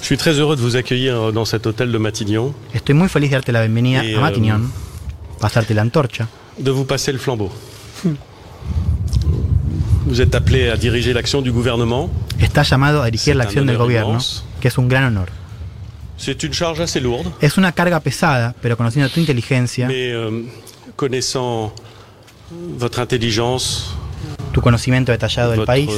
Je 0.00 0.06
suis 0.06 0.16
très 0.18 0.32
heureux 0.40 0.56
de 0.56 0.62
vous 0.62 0.74
accueillir 0.74 1.14
euh, 1.14 1.30
dans 1.32 1.44
cet 1.44 1.64
hôtel 1.66 1.92
de 1.92 1.98
Matignon, 1.98 2.52
Estoy 2.74 2.94
muy 2.94 3.08
feliz 3.08 3.30
de 3.30 3.36
darte 3.36 3.52
la 3.52 3.60
bienvenida 3.60 4.00
a 4.00 4.20
Matignon, 4.20 4.68
pasarte 5.38 5.70
la 5.74 5.82
antorcha. 5.82 6.26
de 6.58 6.70
vous 6.72 6.84
passer 6.84 7.12
le 7.12 7.18
flambeau. 7.18 7.50
Vous 10.06 10.20
êtes 10.20 10.34
appelé 10.34 10.68
à 10.68 10.76
diriger 10.76 11.12
l'action 11.12 11.40
du 11.40 11.52
gouvernement. 11.52 12.10
Está 12.52 12.64
llamado 12.64 13.00
a 13.00 13.06
dirigir 13.06 13.34
la 13.34 13.44
acción 13.44 13.66
del 13.66 13.78
gobierno, 13.78 14.18
que 14.60 14.68
es 14.68 14.76
un 14.76 14.86
gran 14.86 15.04
honor. 15.04 15.30
Es 17.40 17.56
una 17.56 17.72
carga 17.72 18.00
pesada, 18.00 18.54
pero 18.60 18.76
conociendo 18.76 19.08
tu 19.08 19.20
inteligencia, 19.20 19.88
euh, 19.90 20.44
tu 24.52 24.60
conocimiento 24.60 25.12
detallado 25.12 25.52
del 25.52 25.64
país, 25.64 25.88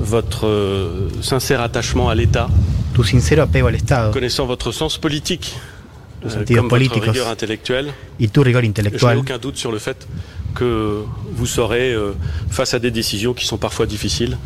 votre 0.00 0.46
euh, 0.46 1.08
sincère 1.22 1.60
attachement 1.60 2.10
à 2.10 2.16
l'État, 2.16 2.48
tu 2.92 3.04
sincero 3.04 3.44
apego 3.44 3.68
al 3.68 3.76
Estado 3.76 4.12
connaissant 4.12 4.44
votre 4.46 4.72
sens 4.72 4.98
politique, 4.98 5.54
Tus 6.20 6.32
euh, 6.32 6.34
sentidos 6.34 6.64
votre 6.64 6.68
políticos. 6.68 7.12
rigueur 7.12 7.28
intellectuelle, 7.28 7.94
y 8.18 8.28
tu 8.28 8.42
rigor 8.42 8.60
je 8.60 8.66
n'ai 8.66 8.68
intelectual, 8.70 9.18
aucun 9.18 9.38
doute 9.38 9.56
sur 9.56 9.70
le 9.70 9.78
fait 9.78 9.96
que 10.58 11.04
vous 11.36 11.46
saurez, 11.46 11.92
euh, 11.92 12.14
face 12.50 12.74
à 12.74 12.78
des 12.78 12.90
décisions 12.90 13.32
qui 13.34 13.46
sont 13.46 13.58
parfois 13.58 13.86
difficiles, 13.86 14.36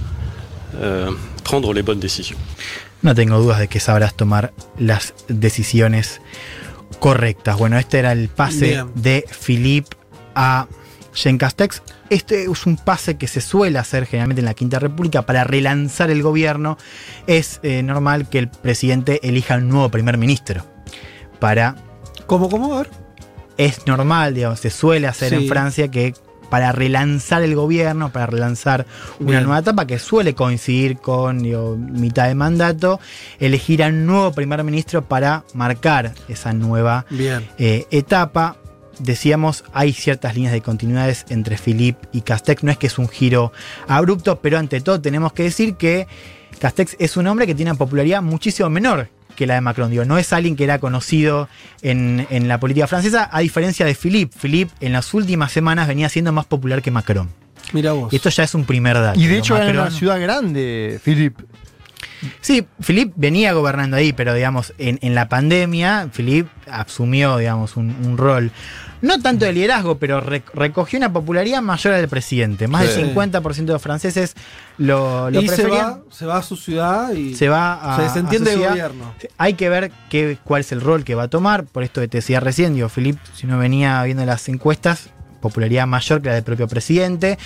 euh, 0.76 1.10
prendre 1.44 1.72
les 1.72 1.82
bonnes 1.82 2.00
décisions. 2.00 2.38
no 3.02 3.14
tengo 3.14 3.40
dudas 3.40 3.58
de 3.58 3.66
que 3.66 3.80
sabrás 3.80 4.14
tomar 4.14 4.52
las 4.78 5.14
decisiones 5.28 6.20
correctas. 7.00 7.58
Bueno, 7.58 7.76
este 7.78 7.98
era 7.98 8.12
el 8.12 8.28
pase 8.28 8.66
Bien. 8.66 8.92
de 8.94 9.24
Philippe 9.28 9.96
a 10.36 10.68
Jean 11.12 11.36
Castex. 11.36 11.82
Este 12.10 12.44
es 12.44 12.66
un 12.66 12.76
pase 12.76 13.16
que 13.16 13.26
se 13.26 13.40
suele 13.40 13.78
hacer 13.80 14.06
generalmente 14.06 14.40
en 14.40 14.46
la 14.46 14.54
Quinta 14.54 14.78
República 14.78 15.22
para 15.22 15.42
relanzar 15.42 16.10
el 16.10 16.22
gobierno. 16.22 16.78
Es 17.26 17.58
eh, 17.64 17.82
normal 17.82 18.28
que 18.28 18.38
el 18.38 18.48
presidente 18.48 19.18
elija 19.26 19.56
un 19.56 19.68
nuevo 19.68 19.88
primer 19.88 20.16
ministro. 20.16 20.64
Para 21.40 21.74
¿Cómo, 22.26 22.48
cómo? 22.48 22.74
A 22.74 22.78
ver. 22.78 22.90
Es 23.58 23.86
normal, 23.86 24.34
digamos, 24.34 24.60
se 24.60 24.70
suele 24.70 25.06
hacer 25.06 25.30
Sí. 25.30 25.34
en 25.36 25.48
Francia 25.48 25.88
que 25.88 26.14
para 26.50 26.70
relanzar 26.70 27.42
el 27.42 27.54
gobierno, 27.54 28.12
para 28.12 28.26
relanzar 28.26 28.84
una 29.20 29.30
Bien. 29.30 29.44
nueva 29.44 29.60
etapa 29.60 29.86
que 29.86 29.98
suele 29.98 30.34
coincidir 30.34 30.98
con 30.98 31.42
digo, 31.42 31.76
mitad 31.78 32.28
de 32.28 32.34
mandato, 32.34 33.00
elegir 33.40 33.82
a 33.82 33.86
un 33.86 34.04
nuevo 34.04 34.32
primer 34.32 34.62
ministro 34.62 35.02
para 35.02 35.44
marcar 35.54 36.12
esa 36.28 36.52
nueva 36.52 37.06
eh, 37.56 37.86
etapa. 37.90 38.56
Decíamos, 38.98 39.64
hay 39.72 39.94
ciertas 39.94 40.34
líneas 40.34 40.52
de 40.52 40.60
continuidades 40.60 41.24
entre 41.30 41.56
Philippe 41.56 42.06
y 42.12 42.20
Castex. 42.20 42.62
No 42.62 42.70
es 42.70 42.76
que 42.76 42.86
es 42.88 42.98
un 42.98 43.08
giro 43.08 43.50
abrupto, 43.88 44.38
pero 44.40 44.58
ante 44.58 44.82
todo 44.82 45.00
tenemos 45.00 45.32
que 45.32 45.44
decir 45.44 45.76
que 45.76 46.06
Castex 46.58 46.96
es 46.98 47.16
un 47.16 47.26
hombre 47.28 47.46
que 47.46 47.54
tiene 47.54 47.70
una 47.70 47.78
popularidad 47.78 48.20
muchísimo 48.22 48.68
menor 48.68 49.08
que 49.36 49.46
la 49.46 49.54
de 49.54 49.60
Macron. 49.60 49.90
Digo, 49.90 50.04
no 50.04 50.18
es 50.18 50.32
alguien 50.32 50.56
que 50.56 50.64
era 50.64 50.78
conocido 50.78 51.48
en, 51.82 52.26
en 52.30 52.48
la 52.48 52.58
política 52.60 52.86
francesa, 52.86 53.28
a 53.32 53.40
diferencia 53.40 53.84
de 53.86 53.94
Philippe. 53.94 54.36
Philippe 54.38 54.72
en 54.80 54.92
las 54.92 55.12
últimas 55.14 55.52
semanas 55.52 55.88
venía 55.88 56.08
siendo 56.08 56.32
más 56.32 56.46
popular 56.46 56.82
que 56.82 56.90
Macron. 56.90 57.28
Mira 57.72 57.92
vos. 57.92 58.12
Y 58.12 58.16
esto 58.16 58.28
ya 58.28 58.44
es 58.44 58.54
un 58.54 58.64
primer 58.64 58.94
dato. 59.00 59.18
y 59.18 59.26
de 59.26 59.38
hecho 59.38 59.56
era 59.56 59.64
en 59.68 59.76
Macron- 59.76 59.86
una 59.88 59.90
ciudad 59.98 60.20
grande, 60.20 61.00
Philip. 61.04 61.38
Sí, 62.40 62.66
Philippe 62.80 63.12
venía 63.16 63.52
gobernando 63.52 63.96
ahí, 63.96 64.12
pero 64.12 64.34
digamos, 64.34 64.72
en, 64.78 64.98
en 65.02 65.14
la 65.14 65.28
pandemia, 65.28 66.08
Philippe 66.12 66.50
asumió, 66.70 67.36
digamos, 67.38 67.76
un, 67.76 67.94
un 68.04 68.16
rol. 68.16 68.50
No 69.00 69.20
tanto 69.20 69.44
de 69.44 69.52
liderazgo, 69.52 69.98
pero 69.98 70.20
re- 70.20 70.44
recogió 70.54 70.96
una 70.96 71.12
popularidad 71.12 71.60
mayor 71.60 71.94
al 71.94 72.06
presidente. 72.08 72.68
Más 72.68 72.86
Sí. 72.86 73.02
del 73.02 73.14
50% 73.14 73.54
de 73.66 73.72
los 73.72 73.82
franceses 73.82 74.34
lo, 74.78 75.28
lo 75.30 75.40
y 75.40 75.48
se 75.48 75.66
va, 75.66 75.98
se 76.10 76.24
va 76.24 76.36
a 76.36 76.42
su 76.42 76.56
ciudad 76.56 77.12
y 77.12 77.34
Se 77.34 77.48
va 77.48 77.94
a. 77.94 77.96
se 77.96 78.02
desentiende 78.02 78.50
del 78.52 78.60
gobierno. 78.68 79.12
Hay 79.38 79.54
que 79.54 79.68
ver 79.68 79.90
qué, 80.08 80.38
cuál 80.44 80.60
es 80.60 80.70
el 80.70 80.80
rol 80.80 81.02
que 81.02 81.16
va 81.16 81.24
a 81.24 81.28
tomar. 81.28 81.64
Por 81.64 81.82
esto 81.82 82.00
que 82.00 82.06
te 82.06 82.18
decía 82.18 82.38
recién, 82.38 82.74
digo, 82.74 82.88
Philippe, 82.88 83.18
si 83.34 83.46
uno 83.46 83.58
venía 83.58 84.00
viendo 84.04 84.24
las 84.24 84.48
encuestas, 84.48 85.10
popularidad 85.40 85.88
mayor 85.88 86.22
que 86.22 86.28
la 86.28 86.34
del 86.36 86.44
propio 86.44 86.68
presidente, 86.68 87.36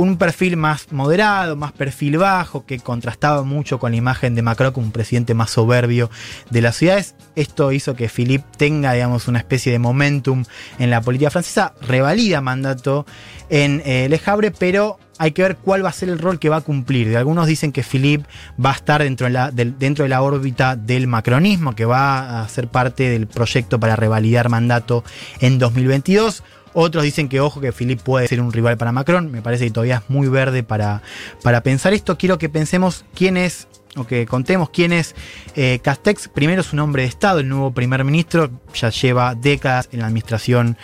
un 0.00 0.16
perfil 0.16 0.56
más 0.56 0.90
moderado, 0.92 1.56
más 1.56 1.72
perfil 1.72 2.16
bajo, 2.16 2.64
que 2.64 2.78
contrastaba 2.78 3.42
mucho 3.42 3.78
con 3.78 3.90
la 3.90 3.98
imagen 3.98 4.34
de 4.34 4.40
Macron 4.40 4.72
como 4.72 4.86
un 4.86 4.92
presidente 4.92 5.34
más 5.34 5.50
soberbio 5.50 6.08
de 6.48 6.62
las 6.62 6.76
ciudades. 6.76 7.14
Esto 7.36 7.70
hizo 7.70 7.94
que 7.94 8.08
Philippe 8.08 8.46
tenga, 8.56 8.94
digamos, 8.94 9.28
una 9.28 9.38
especie 9.38 9.72
de 9.72 9.78
momentum 9.78 10.44
en 10.78 10.88
la 10.88 11.02
política 11.02 11.30
francesa, 11.30 11.74
revalida 11.82 12.40
mandato 12.40 13.04
en 13.50 13.82
eh, 13.84 14.08
Le 14.08 14.18
Havre, 14.24 14.52
pero 14.52 14.98
hay 15.18 15.32
que 15.32 15.42
ver 15.42 15.56
cuál 15.58 15.84
va 15.84 15.90
a 15.90 15.92
ser 15.92 16.08
el 16.08 16.18
rol 16.18 16.38
que 16.38 16.48
va 16.48 16.56
a 16.56 16.60
cumplir. 16.62 17.14
Algunos 17.14 17.46
dicen 17.46 17.72
que 17.72 17.82
Philippe 17.82 18.26
va 18.64 18.70
a 18.70 18.74
estar 18.76 19.02
dentro 19.02 19.26
de, 19.26 19.34
la, 19.34 19.50
dentro 19.50 20.04
de 20.04 20.08
la 20.08 20.22
órbita 20.22 20.76
del 20.76 21.08
macronismo, 21.08 21.74
que 21.74 21.84
va 21.84 22.40
a 22.40 22.48
ser 22.48 22.68
parte 22.68 23.10
del 23.10 23.26
proyecto 23.26 23.78
para 23.78 23.96
revalidar 23.96 24.48
mandato 24.48 25.04
en 25.40 25.58
2022. 25.58 26.42
Otros 26.72 27.02
dicen 27.04 27.28
que 27.28 27.40
ojo 27.40 27.60
que 27.60 27.72
Philippe 27.72 28.02
puede 28.02 28.28
ser 28.28 28.40
un 28.40 28.52
rival 28.52 28.76
para 28.76 28.92
Macron. 28.92 29.30
Me 29.30 29.42
parece 29.42 29.64
que 29.64 29.70
todavía 29.70 30.02
es 30.04 30.10
muy 30.10 30.28
verde 30.28 30.62
para, 30.62 31.02
para 31.42 31.62
pensar 31.62 31.92
esto. 31.92 32.16
Quiero 32.16 32.38
que 32.38 32.48
pensemos 32.48 33.04
quién 33.14 33.36
es, 33.36 33.66
o 33.96 34.06
que 34.06 34.26
contemos 34.26 34.70
quién 34.70 34.92
es 34.92 35.14
eh, 35.56 35.80
Castex. 35.82 36.28
Primero 36.28 36.60
es 36.60 36.72
un 36.72 36.78
hombre 36.78 37.02
de 37.02 37.08
Estado, 37.08 37.40
el 37.40 37.48
nuevo 37.48 37.72
primer 37.72 38.04
ministro. 38.04 38.50
Ya 38.74 38.90
lleva 38.90 39.34
décadas 39.34 39.88
en 39.92 40.00
la 40.00 40.06
administración 40.06 40.76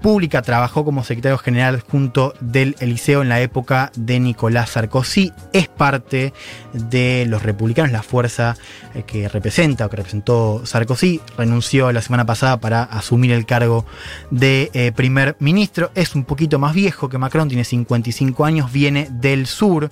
pública, 0.00 0.42
trabajó 0.42 0.84
como 0.84 1.04
secretario 1.04 1.38
general 1.38 1.80
junto 1.80 2.34
del 2.40 2.76
Eliseo 2.80 3.22
en 3.22 3.28
la 3.28 3.40
época 3.40 3.92
de 3.96 4.18
Nicolás 4.20 4.70
Sarkozy, 4.70 5.32
es 5.52 5.68
parte 5.68 6.32
de 6.72 7.26
los 7.28 7.42
republicanos, 7.42 7.92
la 7.92 8.02
fuerza 8.02 8.56
eh, 8.94 9.04
que 9.06 9.28
representa 9.28 9.86
o 9.86 9.90
que 9.90 9.96
representó 9.96 10.62
Sarkozy, 10.64 11.20
renunció 11.36 11.92
la 11.92 12.02
semana 12.02 12.26
pasada 12.26 12.58
para 12.58 12.82
asumir 12.82 13.32
el 13.32 13.46
cargo 13.46 13.86
de 14.30 14.70
eh, 14.72 14.92
primer 14.92 15.36
ministro, 15.38 15.90
es 15.94 16.14
un 16.14 16.24
poquito 16.24 16.58
más 16.58 16.74
viejo 16.74 17.08
que 17.08 17.18
Macron, 17.18 17.48
tiene 17.48 17.64
55 17.64 18.44
años, 18.44 18.72
viene 18.72 19.08
del 19.10 19.46
sur, 19.46 19.90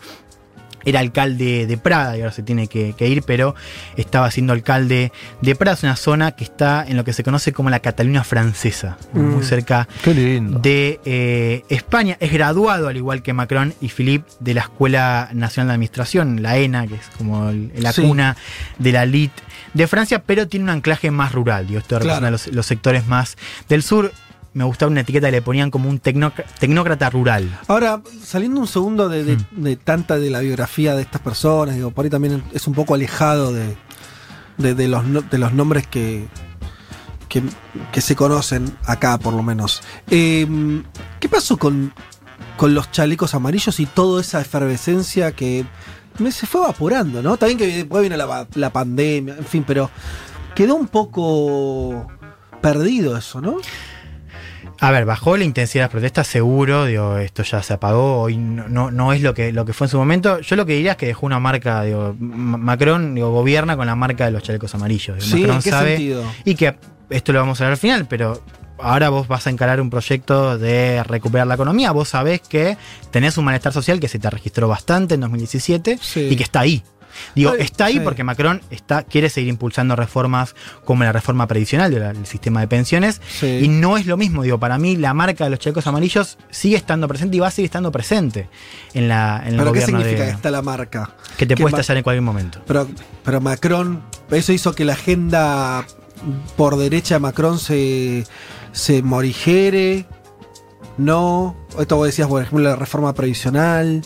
era 0.84 1.00
alcalde 1.00 1.66
de 1.66 1.76
Prada 1.78 2.16
y 2.16 2.20
ahora 2.20 2.32
se 2.32 2.42
tiene 2.42 2.66
que, 2.68 2.94
que 2.96 3.08
ir, 3.08 3.22
pero 3.22 3.54
estaba 3.96 4.30
siendo 4.30 4.52
alcalde 4.52 5.12
de 5.42 5.54
Prada, 5.56 5.74
es 5.76 5.82
una 5.82 5.96
zona 5.96 6.32
que 6.32 6.44
está 6.44 6.84
en 6.86 6.96
lo 6.96 7.04
que 7.04 7.12
se 7.12 7.22
conoce 7.24 7.52
como 7.52 7.70
la 7.70 7.80
Cataluña 7.80 8.24
francesa, 8.24 8.96
Mm. 9.12 9.20
muy 9.20 9.44
cerca 9.44 9.88
Qué 10.02 10.14
lindo. 10.14 10.58
de 10.60 11.00
eh, 11.04 11.64
España. 11.68 12.16
Es 12.20 12.32
graduado, 12.32 12.88
al 12.88 12.96
igual 12.96 13.22
que 13.22 13.32
Macron 13.32 13.74
y 13.80 13.88
Philippe, 13.88 14.30
de 14.40 14.54
la 14.54 14.62
Escuela 14.62 15.28
Nacional 15.32 15.68
de 15.68 15.74
Administración, 15.74 16.42
la 16.42 16.56
ENA, 16.58 16.86
que 16.86 16.94
es 16.96 17.08
como 17.16 17.48
el- 17.50 17.72
la 17.76 17.92
Sí. 17.92 18.02
cuna 18.02 18.36
de 18.78 18.92
la 18.92 19.02
elite 19.04 19.42
de 19.74 19.86
Francia, 19.86 20.22
pero 20.24 20.48
tiene 20.48 20.64
un 20.64 20.70
anclaje 20.70 21.10
más 21.10 21.32
rural. 21.32 21.66
Digo, 21.66 21.78
esto 21.80 21.98
Claro. 21.98 22.04
representa 22.04 22.30
los, 22.30 22.46
los 22.48 22.66
sectores 22.66 23.06
más 23.06 23.36
del 23.68 23.82
sur. 23.82 24.12
Me 24.58 24.64
gustaba 24.64 24.90
una 24.90 25.02
etiqueta 25.02 25.28
que 25.28 25.32
le 25.32 25.42
ponían 25.42 25.70
como 25.70 25.88
un 25.88 26.00
tecnócrata 26.00 27.10
rural. 27.10 27.60
Ahora, 27.68 28.02
saliendo 28.24 28.60
un 28.60 28.66
segundo 28.66 29.08
de, 29.08 29.22
de- 29.22 29.36
Hmm. 29.36 29.62
de 29.62 29.76
tanta 29.76 30.18
de 30.18 30.30
la 30.30 30.40
biografía 30.40 30.96
de 30.96 31.02
estas 31.02 31.20
personas, 31.20 31.76
digo, 31.76 31.92
por 31.92 32.04
ahí 32.04 32.10
también 32.10 32.42
es 32.52 32.66
un 32.66 32.74
poco 32.74 32.94
alejado 32.94 33.52
de, 33.52 33.76
de, 34.74 34.88
los, 34.88 35.04
los 35.06 35.52
nombres 35.52 35.86
que, 35.86 36.26
que, 37.28 37.40
que 37.92 38.00
se 38.00 38.16
conocen 38.16 38.76
acá, 38.84 39.16
por 39.18 39.32
lo 39.32 39.44
menos. 39.44 39.80
Eh, 40.10 40.44
¿Qué 41.20 41.28
pasó 41.28 41.56
con, 41.56 41.92
con 42.56 42.74
los 42.74 42.90
chalecos 42.90 43.34
amarillos 43.36 43.78
y 43.78 43.86
toda 43.86 44.20
esa 44.20 44.40
efervescencia 44.40 45.30
que 45.30 45.64
me, 46.18 46.32
se 46.32 46.48
fue 46.48 46.62
evaporando, 46.62 47.22
¿no? 47.22 47.36
También 47.36 47.58
que 47.58 47.66
después 47.68 48.02
vino 48.02 48.16
la, 48.16 48.48
la 48.56 48.70
pandemia, 48.72 49.36
en 49.38 49.44
fin, 49.44 49.62
pero 49.64 49.88
quedó 50.56 50.74
un 50.74 50.88
poco 50.88 52.08
perdido 52.60 53.16
eso, 53.16 53.40
¿no? 53.40 53.58
A 54.80 54.92
ver, 54.92 55.04
bajó 55.04 55.36
la 55.36 55.42
intensidad 55.44 55.82
de 55.82 55.84
las 55.86 55.90
protestas, 55.90 56.26
seguro, 56.28 56.84
digo, 56.84 57.18
esto 57.18 57.42
ya 57.42 57.62
se 57.64 57.72
apagó, 57.72 58.20
hoy 58.22 58.36
no, 58.36 58.68
no, 58.68 58.90
no 58.92 59.12
es 59.12 59.22
lo 59.22 59.34
que, 59.34 59.52
lo 59.52 59.64
que 59.64 59.72
fue 59.72 59.86
en 59.86 59.90
su 59.90 59.98
momento. 59.98 60.40
Yo 60.40 60.54
lo 60.54 60.66
que 60.66 60.74
diría 60.74 60.92
es 60.92 60.96
que 60.96 61.06
dejó 61.06 61.26
una 61.26 61.40
marca, 61.40 61.82
digo, 61.82 62.14
Ma- 62.20 62.58
Macron 62.58 63.14
digo, 63.14 63.30
gobierna 63.32 63.76
con 63.76 63.86
la 63.86 63.96
marca 63.96 64.24
de 64.26 64.30
los 64.30 64.42
chalecos 64.44 64.74
amarillos. 64.76 65.24
Sí, 65.24 65.40
Macron 65.40 65.56
¿en 65.56 65.62
qué 65.62 65.70
sabe 65.70 65.90
sentido? 65.96 66.22
y 66.44 66.54
que 66.54 66.76
esto 67.10 67.32
lo 67.32 67.40
vamos 67.40 67.60
a 67.60 67.64
ver 67.64 67.72
al 67.72 67.76
final, 67.78 68.06
pero 68.08 68.40
ahora 68.78 69.08
vos 69.08 69.26
vas 69.26 69.48
a 69.48 69.50
encarar 69.50 69.80
un 69.80 69.90
proyecto 69.90 70.56
de 70.58 71.02
recuperar 71.02 71.48
la 71.48 71.54
economía, 71.54 71.90
vos 71.90 72.10
sabés 72.10 72.40
que 72.42 72.76
tenés 73.10 73.36
un 73.36 73.44
malestar 73.46 73.72
social 73.72 73.98
que 73.98 74.06
se 74.06 74.20
te 74.20 74.30
registró 74.30 74.68
bastante 74.68 75.14
en 75.14 75.22
2017 75.22 75.98
Sí. 76.00 76.28
y 76.30 76.36
que 76.36 76.44
está 76.44 76.60
ahí. 76.60 76.84
Digo, 77.34 77.54
está 77.54 77.86
ahí 77.86 77.94
sí. 77.94 78.00
porque 78.00 78.24
Macron 78.24 78.60
está, 78.70 79.02
quiere 79.02 79.28
seguir 79.30 79.48
impulsando 79.50 79.96
reformas 79.96 80.54
como 80.84 81.04
la 81.04 81.12
reforma 81.12 81.46
previsional 81.46 81.90
del 81.90 82.26
sistema 82.26 82.60
de 82.60 82.68
pensiones 82.68 83.20
Sí. 83.38 83.60
y 83.62 83.68
no 83.68 83.96
es 83.96 84.06
lo 84.06 84.16
mismo, 84.16 84.42
digo, 84.42 84.58
para 84.58 84.78
mí 84.78 84.96
la 84.96 85.14
marca 85.14 85.44
de 85.44 85.50
los 85.50 85.58
chalecos 85.58 85.86
amarillos 85.86 86.38
sigue 86.50 86.76
estando 86.76 87.08
presente 87.08 87.36
y 87.36 87.40
va 87.40 87.48
a 87.48 87.50
seguir 87.50 87.66
estando 87.66 87.92
presente 87.92 88.48
en, 88.94 89.08
la, 89.08 89.42
en 89.44 89.54
el 89.54 89.58
¿Pero 89.58 89.72
qué 89.72 89.80
significa 89.82 90.20
de, 90.22 90.24
que 90.26 90.30
está 90.30 90.50
la 90.50 90.62
marca? 90.62 91.10
que 91.36 91.46
te 91.46 91.54
que 91.54 91.62
puede 91.62 91.76
estallar 91.80 91.98
en 91.98 92.02
cualquier 92.04 92.22
momento. 92.22 92.60
Pero, 92.66 92.88
pero 93.24 93.40
Macron, 93.40 94.02
eso 94.30 94.52
hizo 94.52 94.74
que 94.74 94.84
la 94.84 94.94
agenda 94.94 95.84
por 96.56 96.76
derecha 96.76 97.14
de 97.16 97.20
Macron 97.20 97.58
se, 97.58 98.24
se 98.72 99.02
morigere. 99.02 100.06
No, 100.96 101.56
esto 101.78 101.96
vos 101.96 102.06
decías, 102.06 102.26
por 102.28 102.42
ejemplo, 102.42 102.68
la 102.68 102.74
reforma 102.76 103.14
previsional. 103.14 104.02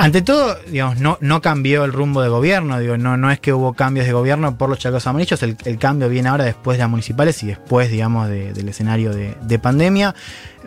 Ante 0.00 0.22
todo, 0.22 0.56
digamos, 0.70 1.00
no, 1.00 1.18
no 1.20 1.40
cambió 1.42 1.84
el 1.84 1.92
rumbo 1.92 2.22
de 2.22 2.28
gobierno, 2.28 2.78
digo, 2.78 2.96
no, 2.96 3.16
no 3.16 3.32
es 3.32 3.40
que 3.40 3.52
hubo 3.52 3.72
cambios 3.72 4.06
de 4.06 4.12
gobierno 4.12 4.56
por 4.56 4.68
los 4.70 4.78
chalecos 4.78 5.08
amarillos, 5.08 5.42
el, 5.42 5.56
cambio 5.78 6.08
viene 6.08 6.28
ahora 6.28 6.44
después 6.44 6.78
de 6.78 6.84
las 6.84 6.90
municipales 6.90 7.42
y 7.42 7.48
después, 7.48 7.90
digamos, 7.90 8.28
de- 8.28 8.52
del 8.52 8.68
escenario 8.68 9.12
de, 9.12 9.34
de 9.42 9.58
pandemia. 9.58 10.14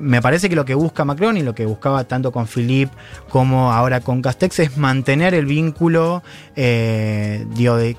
Me 0.01 0.21
parece 0.21 0.49
que 0.49 0.55
lo 0.57 0.65
que 0.65 0.73
busca 0.75 1.05
Macron 1.05 1.37
y 1.37 1.43
lo 1.43 1.55
que 1.55 1.65
buscaba 1.65 2.03
tanto 2.03 2.33
con 2.33 2.45
Philippe 2.45 2.91
como 3.29 3.71
ahora 3.71 4.01
con 4.01 4.21
Castex 4.21 4.59
es 4.59 4.77
mantener 4.77 5.33
el 5.33 5.45
vínculo, 5.45 6.23
eh, 6.57 7.45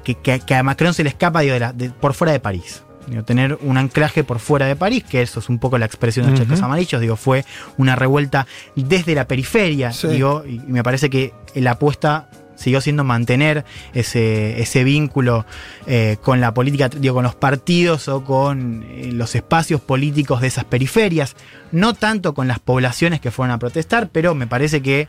que, 0.04 0.54
a 0.54 0.62
Macron 0.62 0.92
se 0.92 1.02
le 1.02 1.08
escapa 1.08 1.40
digo, 1.40 1.72
de- 1.72 1.88
por 1.90 2.12
fuera 2.12 2.32
de 2.34 2.40
París. 2.40 2.82
Digo, 3.06 3.24
tener 3.24 3.58
un 3.62 3.76
anclaje 3.78 4.22
por 4.24 4.38
fuera 4.38 4.66
de 4.66 4.76
París, 4.76 5.04
que 5.08 5.22
eso 5.22 5.40
es 5.40 5.48
un 5.48 5.58
poco 5.58 5.76
la 5.78 5.86
expresión 5.86 6.24
de 6.26 6.30
los 6.32 6.40
chalecos 6.40 6.62
amarillos, 6.62 7.00
digo, 7.00 7.16
fue 7.16 7.44
una 7.76 7.96
revuelta 7.96 8.46
desde 8.76 9.14
la 9.14 9.26
periferia, 9.26 9.92
Sí. 9.92 10.08
digo, 10.08 10.44
y 10.46 10.58
me 10.60 10.82
parece 10.82 11.10
que 11.10 11.32
la 11.54 11.72
apuesta 11.72 12.28
siguió 12.54 12.80
siendo 12.80 13.02
mantener 13.02 13.64
ese, 13.92 14.60
ese 14.62 14.84
vínculo 14.84 15.44
eh, 15.88 16.16
con 16.22 16.40
la 16.40 16.54
política, 16.54 16.88
digo, 16.88 17.14
con 17.16 17.24
los 17.24 17.34
partidos 17.34 18.06
o 18.06 18.22
con 18.22 18.84
eh, 18.88 19.10
los 19.12 19.34
espacios 19.34 19.80
políticos 19.80 20.40
de 20.40 20.46
esas 20.46 20.64
periferias, 20.64 21.34
no 21.72 21.94
tanto 21.94 22.34
con 22.34 22.46
las 22.46 22.60
poblaciones 22.60 23.20
que 23.20 23.32
fueron 23.32 23.52
a 23.52 23.58
protestar, 23.58 24.10
pero 24.12 24.36
me 24.36 24.46
parece 24.46 24.80
que 24.80 25.08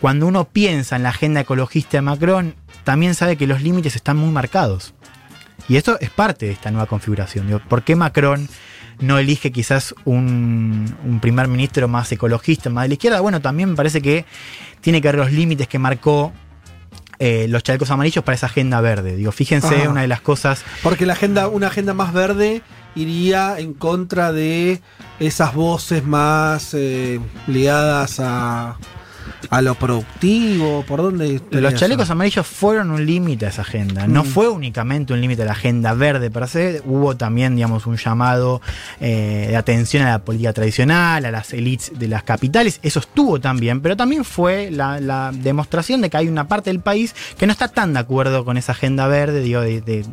cuando 0.00 0.26
uno 0.26 0.44
piensa 0.44 0.96
en 0.96 1.02
la 1.04 1.08
agenda 1.10 1.40
ecologista 1.40 1.96
de 1.98 2.02
Macron, 2.02 2.54
también 2.84 3.14
sabe 3.14 3.36
que 3.36 3.46
los 3.46 3.62
límites 3.62 3.96
están 3.96 4.16
muy 4.18 4.30
marcados. 4.30 4.92
Y 5.68 5.76
eso 5.76 5.98
es 6.00 6.10
parte 6.10 6.46
de 6.46 6.52
esta 6.52 6.70
nueva 6.70 6.86
configuración. 6.86 7.46
Digo, 7.46 7.60
¿Por 7.68 7.82
qué 7.82 7.96
Macron 7.96 8.48
no 9.00 9.18
elige 9.18 9.50
quizás 9.52 9.94
un, 10.04 10.94
un 11.04 11.20
primer 11.20 11.48
ministro 11.48 11.88
más 11.88 12.10
ecologista, 12.12 12.70
más 12.70 12.84
de 12.84 12.88
la 12.88 12.94
izquierda? 12.94 13.20
Bueno, 13.20 13.40
también 13.40 13.70
me 13.70 13.76
parece 13.76 14.02
que 14.02 14.24
tiene 14.80 15.00
que 15.00 15.08
ver 15.08 15.16
los 15.16 15.32
límites 15.32 15.68
que 15.68 15.78
marcó 15.78 16.32
eh, 17.22 17.46
los 17.48 17.62
chalecos 17.62 17.90
amarillos 17.90 18.24
para 18.24 18.34
esa 18.34 18.46
agenda 18.46 18.80
verde. 18.80 19.14
Digo, 19.14 19.30
fíjense, 19.30 19.76
Ajá. 19.82 19.90
una 19.90 20.00
de 20.00 20.08
las 20.08 20.22
cosas 20.22 20.64
Porque 20.82 21.04
la 21.04 21.12
agenda, 21.12 21.48
una 21.48 21.66
agenda 21.66 21.92
más 21.92 22.14
verde 22.14 22.62
iría 22.94 23.58
en 23.58 23.74
contra 23.74 24.32
de 24.32 24.80
esas 25.18 25.54
voces 25.54 26.02
más 26.02 26.72
eh, 26.72 27.20
ligadas 27.46 28.20
a, 28.20 28.78
a 29.50 29.62
lo 29.62 29.74
productivo. 29.74 30.84
¿Por 30.86 31.02
dónde? 31.02 31.40
Los 31.50 31.72
eso? 31.72 31.80
chalecos 31.80 32.10
amarillos 32.10 32.46
fueron 32.46 32.90
un 32.90 33.04
límite 33.04 33.46
a 33.46 33.48
esa 33.50 33.62
agenda. 33.62 34.06
No 34.06 34.22
Mm. 34.24 34.26
fue 34.26 34.48
únicamente 34.48 35.12
un 35.12 35.20
límite 35.20 35.42
a 35.42 35.46
la 35.46 35.52
agenda 35.52 35.94
verde 35.94 36.30
per 36.30 36.48
se. 36.48 36.82
Hubo 36.84 37.16
también, 37.16 37.54
digamos, 37.56 37.86
un 37.86 37.96
llamado 37.96 38.60
eh, 39.00 39.46
de 39.50 39.56
atención 39.56 40.02
a 40.04 40.10
la 40.10 40.18
política 40.20 40.52
tradicional, 40.52 41.24
a 41.24 41.30
las 41.30 41.52
élites 41.52 41.92
de 41.98 42.08
las 42.08 42.22
capitales. 42.22 42.80
Eso 42.82 43.00
estuvo 43.00 43.40
también, 43.40 43.80
pero 43.80 43.96
también 43.96 44.24
fue 44.24 44.70
la, 44.70 45.00
la 45.00 45.32
demostración 45.34 46.00
de 46.00 46.10
que 46.10 46.16
hay 46.16 46.28
una 46.28 46.48
parte 46.48 46.70
del 46.70 46.80
país 46.80 47.14
que 47.38 47.46
no 47.46 47.52
está 47.52 47.68
tan 47.68 47.92
de 47.94 48.00
acuerdo 48.00 48.44
con 48.44 48.56
esa 48.56 48.72
agenda 48.72 49.06
verde, 49.06 49.40
digo, 49.40 49.60
de- 49.60 49.80
de- 49.80 50.04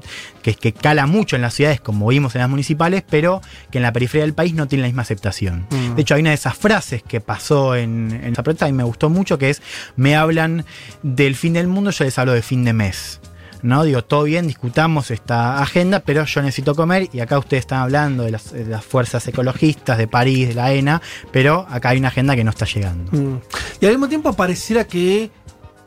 que, 0.41 0.53
que 0.55 0.71
cala 0.71 1.07
mucho 1.07 1.35
en 1.35 1.41
las 1.41 1.53
ciudades, 1.53 1.81
como 1.81 2.07
vimos 2.07 2.33
en 2.35 2.41
las 2.41 2.49
municipales, 2.49 3.03
pero 3.09 3.41
que 3.69 3.79
en 3.79 3.81
la 3.81 3.91
periferia 3.91 4.23
del 4.23 4.33
país 4.33 4.53
no 4.53 4.67
tiene 4.67 4.83
la 4.83 4.87
misma 4.87 5.01
aceptación. 5.01 5.65
Mm. 5.69 5.95
De 5.95 6.01
hecho, 6.01 6.15
hay 6.15 6.21
una 6.21 6.29
de 6.29 6.35
esas 6.35 6.55
frases 6.55 7.03
que 7.03 7.19
pasó 7.19 7.75
en, 7.75 8.11
en 8.23 8.31
esa 8.33 8.43
protesta 8.43 8.69
y 8.69 8.73
me 8.73 8.83
mucho, 9.09 9.37
que 9.37 9.49
es, 9.49 9.61
me 9.95 10.15
hablan 10.15 10.65
del 11.03 11.35
fin 11.35 11.53
del 11.53 11.67
mundo, 11.67 11.91
yo 11.91 12.03
les 12.03 12.17
hablo 12.17 12.33
de 12.33 12.41
fin 12.41 12.63
de 12.63 12.73
mes. 12.73 13.19
¿no? 13.63 13.83
Digo, 13.83 14.03
todo 14.03 14.23
bien, 14.23 14.47
discutamos 14.47 15.11
esta 15.11 15.61
agenda, 15.61 15.99
pero 16.01 16.23
yo 16.25 16.41
necesito 16.41 16.75
comer 16.75 17.09
y 17.11 17.19
acá 17.19 17.39
ustedes 17.39 17.61
están 17.61 17.79
hablando 17.79 18.23
de 18.23 18.31
las, 18.31 18.53
fuerzas 18.85 19.27
ecologistas 19.27 19.97
de 19.97 20.07
París, 20.07 20.49
de 20.49 20.53
la 20.53 20.71
ENA, 20.73 21.01
pero 21.31 21.65
acá 21.69 21.89
hay 21.89 21.97
una 21.97 22.09
agenda 22.09 22.35
que 22.35 22.43
no 22.43 22.51
está 22.51 22.65
llegando. 22.65 23.11
Mm. 23.11 23.41
Y 23.81 23.85
al 23.85 23.91
mismo 23.93 24.07
tiempo 24.07 24.33
pareciera 24.33 24.85
que, 24.85 25.31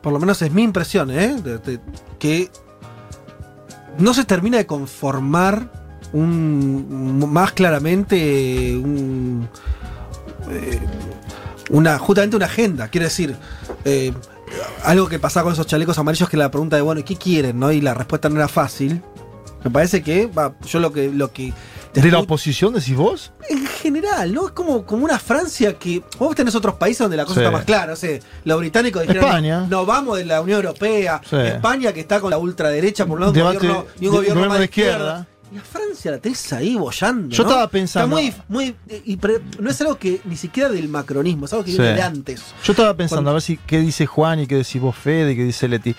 por 0.01 0.13
lo 0.13 0.19
menos 0.19 0.41
es 0.41 0.51
mi 0.51 0.63
impresión, 0.63 1.11
¿eh? 1.11 1.35
que 2.19 2.49
no 3.97 4.13
se 4.13 4.25
termina 4.25 4.57
de 4.57 4.65
conformar 4.65 5.71
un 6.13 7.31
más 7.31 7.53
claramente 7.53 8.75
un, 8.75 9.47
eh, 10.49 10.79
una 11.71 11.97
justamente 11.99 12.35
una 12.35 12.45
agenda. 12.45 12.87
Quiero 12.89 13.05
decir, 13.05 13.35
eh, 13.85 14.13
algo 14.83 15.07
que 15.07 15.19
pasaba 15.19 15.45
con 15.45 15.53
esos 15.53 15.65
chalecos 15.67 15.97
amarillos 15.97 16.29
que 16.29 16.37
la 16.37 16.51
pregunta 16.51 16.75
de 16.75 16.81
bueno, 16.81 17.01
¿y 17.01 17.03
¿qué 17.03 17.15
quieren? 17.15 17.59
¿no? 17.59 17.71
Y 17.71 17.81
la 17.81 17.93
respuesta 17.93 18.29
no 18.29 18.35
era 18.35 18.47
fácil. 18.47 19.01
Me 19.63 19.69
parece 19.71 20.01
que 20.01 20.25
va, 20.27 20.53
yo 20.65 20.79
lo 20.79 20.91
que 20.91 21.09
lo 21.11 21.31
que 21.31 21.53
¿De 21.93 22.09
la 22.09 22.19
oposición 22.19 22.73
decís 22.73 22.95
vos? 22.95 23.33
en 23.49 23.65
general, 23.67 24.33
¿no? 24.33 24.45
Es 24.47 24.53
como, 24.53 24.85
como 24.85 25.03
una 25.03 25.19
Francia 25.19 25.73
que. 25.77 26.01
Vos 26.17 26.33
tenés 26.37 26.55
otros 26.55 26.75
países 26.75 26.99
donde 26.99 27.17
la 27.17 27.25
cosa 27.25 27.41
Sí. 27.41 27.45
está 27.45 27.51
más 27.51 27.65
clara. 27.65 27.91
O 27.91 27.95
sea, 27.97 28.17
los 28.45 28.59
británicos 28.59 29.01
dijeron. 29.01 29.25
España. 29.25 29.65
No 29.69 29.85
vamos 29.85 30.17
de 30.17 30.23
la 30.23 30.39
Unión 30.41 30.55
Europea. 30.63 31.19
Sí. 31.29 31.35
España 31.35 31.91
que 31.91 31.99
está 31.99 32.21
con 32.21 32.29
la 32.29 32.37
ultraderecha 32.37 33.05
por 33.05 33.15
un 33.19 33.25
lado, 33.25 33.33
un 33.33 33.39
gobierno, 33.57 33.85
y 33.99 34.05
un 34.07 34.11
de- 34.13 34.17
gobierno 34.19 34.41
más 34.45 34.53
de 34.53 34.59
de 34.59 34.65
izquierda. 34.65 34.93
izquierda. 34.93 35.27
Y 35.53 35.57
a 35.57 35.61
Francia 35.61 36.11
la 36.11 36.17
tenés 36.17 36.53
ahí 36.53 36.75
bollando. 36.75 37.35
Yo 37.35 37.43
¿no? 37.43 37.49
estaba 37.49 37.67
pensando- 37.67 38.17
Está 38.17 38.33
muy. 38.47 38.65
muy 38.67 38.75
y 39.05 39.17
pre- 39.17 39.41
no 39.59 39.69
es 39.69 39.81
algo 39.81 39.97
que 39.97 40.21
ni 40.23 40.37
siquiera 40.37 40.69
del 40.69 40.87
macronismo, 40.87 41.45
es 41.45 41.51
algo 41.51 41.65
que 41.65 41.71
Sí. 41.71 41.77
viene 41.77 41.95
de 41.95 42.01
antes. 42.01 42.41
Yo 42.63 42.71
estaba 42.71 42.95
pensando 42.95 43.17
Cuando- 43.17 43.31
a 43.31 43.33
ver 43.33 43.41
si 43.41 43.57
qué 43.57 43.79
dice 43.79 44.05
Juan 44.05 44.39
y 44.39 44.47
qué 44.47 44.55
decís 44.55 44.81
vos, 44.81 44.95
Fede, 44.95 45.33
y 45.33 45.35
qué 45.35 45.43
dice 45.43 45.67
Leti. 45.67 45.93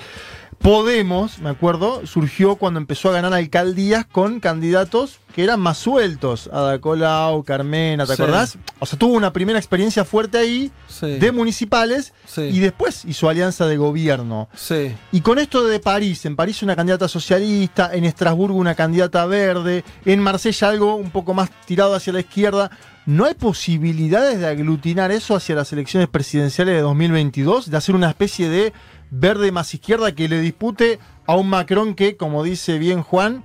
Podemos, 0.62 1.40
me 1.40 1.50
acuerdo, 1.50 2.06
surgió 2.06 2.54
cuando 2.54 2.78
empezó 2.78 3.08
a 3.08 3.12
ganar 3.12 3.34
alcaldías 3.34 4.06
con 4.06 4.38
candidatos 4.38 5.18
que 5.34 5.42
eran 5.42 5.58
más 5.58 5.76
sueltos. 5.78 6.48
Ada 6.52 6.78
Colau, 6.80 7.42
Carmena, 7.42 8.06
¿te 8.06 8.14
Sí. 8.14 8.22
acordás? 8.22 8.58
O 8.78 8.86
sea, 8.86 8.96
tuvo 8.96 9.14
una 9.14 9.32
primera 9.32 9.58
experiencia 9.58 10.04
fuerte 10.04 10.38
ahí 10.38 10.70
Sí. 10.86 11.18
de 11.18 11.32
municipales 11.32 12.12
Sí. 12.26 12.42
y 12.42 12.60
después 12.60 13.04
hizo 13.06 13.28
alianza 13.28 13.66
de 13.66 13.76
gobierno. 13.76 14.48
Sí. 14.54 14.94
Y 15.10 15.20
con 15.22 15.40
esto 15.40 15.64
de 15.64 15.80
París, 15.80 16.24
en 16.26 16.36
París 16.36 16.62
una 16.62 16.76
candidata 16.76 17.08
socialista, 17.08 17.90
en 17.92 18.04
Estrasburgo 18.04 18.56
una 18.56 18.76
candidata 18.76 19.26
verde, 19.26 19.82
en 20.04 20.20
Marsella 20.20 20.68
algo 20.68 20.94
un 20.94 21.10
poco 21.10 21.34
más 21.34 21.50
tirado 21.66 21.94
hacia 21.94 22.12
la 22.12 22.20
izquierda, 22.20 22.70
¿no 23.06 23.24
hay 23.24 23.34
posibilidades 23.34 24.38
de 24.38 24.46
aglutinar 24.46 25.10
eso 25.10 25.34
hacia 25.34 25.56
las 25.56 25.72
elecciones 25.72 26.08
presidenciales 26.08 26.76
de 26.76 26.82
2022? 26.82 27.68
De 27.70 27.76
hacer 27.78 27.96
una 27.96 28.10
especie 28.10 28.48
de 28.48 28.72
verde 29.12 29.52
más 29.52 29.72
izquierda 29.74 30.12
que 30.12 30.28
le 30.28 30.40
dispute 30.40 30.98
a 31.26 31.36
un 31.36 31.48
Macron 31.48 31.94
que, 31.94 32.16
como 32.16 32.42
dice 32.42 32.78
bien 32.78 33.02
Juan, 33.02 33.44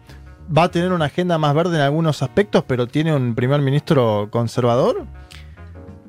va 0.55 0.63
a 0.63 0.71
tener 0.71 0.91
una 0.93 1.05
agenda 1.05 1.37
más 1.37 1.53
verde 1.53 1.75
en 1.75 1.81
algunos 1.83 2.23
aspectos, 2.23 2.63
pero 2.65 2.87
tiene 2.87 3.13
un 3.13 3.35
primer 3.35 3.61
ministro 3.61 4.29
conservador? 4.31 5.05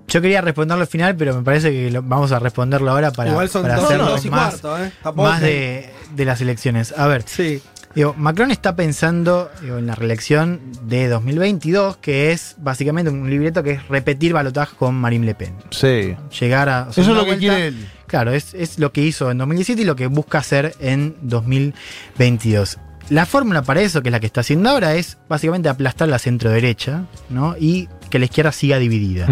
Yo 0.07 0.23
quería 0.23 0.41
responderlo 0.41 0.83
al 0.83 0.89
final, 0.89 1.17
pero 1.17 1.35
me 1.35 1.43
parece 1.43 1.71
que 1.71 1.91
lo- 1.91 2.03
vamos 2.03 2.33
a 2.33 2.39
responderlo 2.39 2.91
ahora 2.91 3.11
para, 3.11 3.31
Igual 3.31 3.49
son 3.51 3.63
para 3.63 3.75
dos, 3.77 3.85
hacerlo 3.85 4.07
dos 4.07 4.25
y 4.25 4.31
más, 4.31 4.61
cuarto, 4.61 4.83
¿eh? 4.85 4.93
Más 5.17 5.41
de, 5.43 5.93
de 6.15 6.25
las 6.25 6.41
elecciones. 6.41 6.95
A 6.97 7.07
ver, 7.07 7.25
Sí. 7.27 7.61
Digo, 7.95 8.15
Macron 8.17 8.51
está 8.51 8.77
pensando 8.77 9.51
digo, 9.63 9.79
en 9.79 9.87
la 9.87 9.95
reelección 9.95 10.61
de 10.83 11.09
2022, 11.09 11.97
que 11.97 12.33
es 12.33 12.55
básicamente 12.59 13.11
un 13.11 13.29
libreto 13.29 13.63
que 13.63 13.73
es 13.73 13.89
repetir 13.89 14.35
balotaje 14.35 14.77
con 14.77 14.95
Marine 14.95 15.25
Le 15.27 15.35
Pen. 15.35 15.55
Sí. 15.71 16.15
Llegar 16.39 16.69
a. 16.69 16.89
Eso 16.91 17.01
es 17.01 17.09
lo 17.09 17.25
que 17.25 17.39
quiere 17.39 17.69
él. 17.69 17.89
Claro, 18.09 18.33
es, 18.33 18.53
es 18.55 18.79
lo 18.81 18.93
que 18.93 19.03
hizo 19.03 19.31
en 19.31 19.39
2017 19.39 19.83
y 19.83 19.85
lo 19.85 19.95
que 19.95 20.09
busca 20.09 20.39
hacer 20.39 20.75
en 20.81 21.15
2022. 21.23 22.79
La 23.11 23.25
fórmula 23.25 23.63
para 23.63 23.81
eso, 23.81 24.03
que 24.03 24.09
es 24.09 24.13
la 24.13 24.19
que 24.21 24.27
está 24.27 24.41
haciendo 24.41 24.69
ahora, 24.69 24.95
es 24.97 25.17
básicamente 25.29 25.69
aplastar 25.69 26.09
la 26.09 26.19
centro 26.19 26.51
derecha, 26.51 27.05
¿no? 27.31 27.55
Y 27.59 27.89
que 28.11 28.19
la 28.19 28.25
izquierda 28.27 28.51
siga 28.53 28.79
dividida. 28.79 29.27